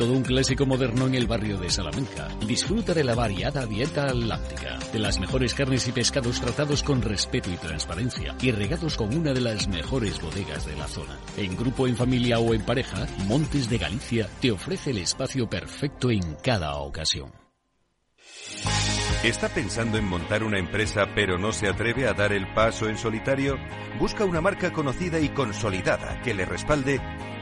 [0.00, 2.28] Todo un clásico moderno en el barrio de Salamanca.
[2.46, 7.50] Disfruta de la variada dieta atlántica, de las mejores carnes y pescados tratados con respeto
[7.50, 11.18] y transparencia y regados con una de las mejores bodegas de la zona.
[11.36, 16.10] En grupo, en familia o en pareja, Montes de Galicia te ofrece el espacio perfecto
[16.10, 17.30] en cada ocasión.
[19.22, 22.96] ¿Está pensando en montar una empresa pero no se atreve a dar el paso en
[22.96, 23.58] solitario?
[23.98, 27.02] Busca una marca conocida y consolidada que le respalde.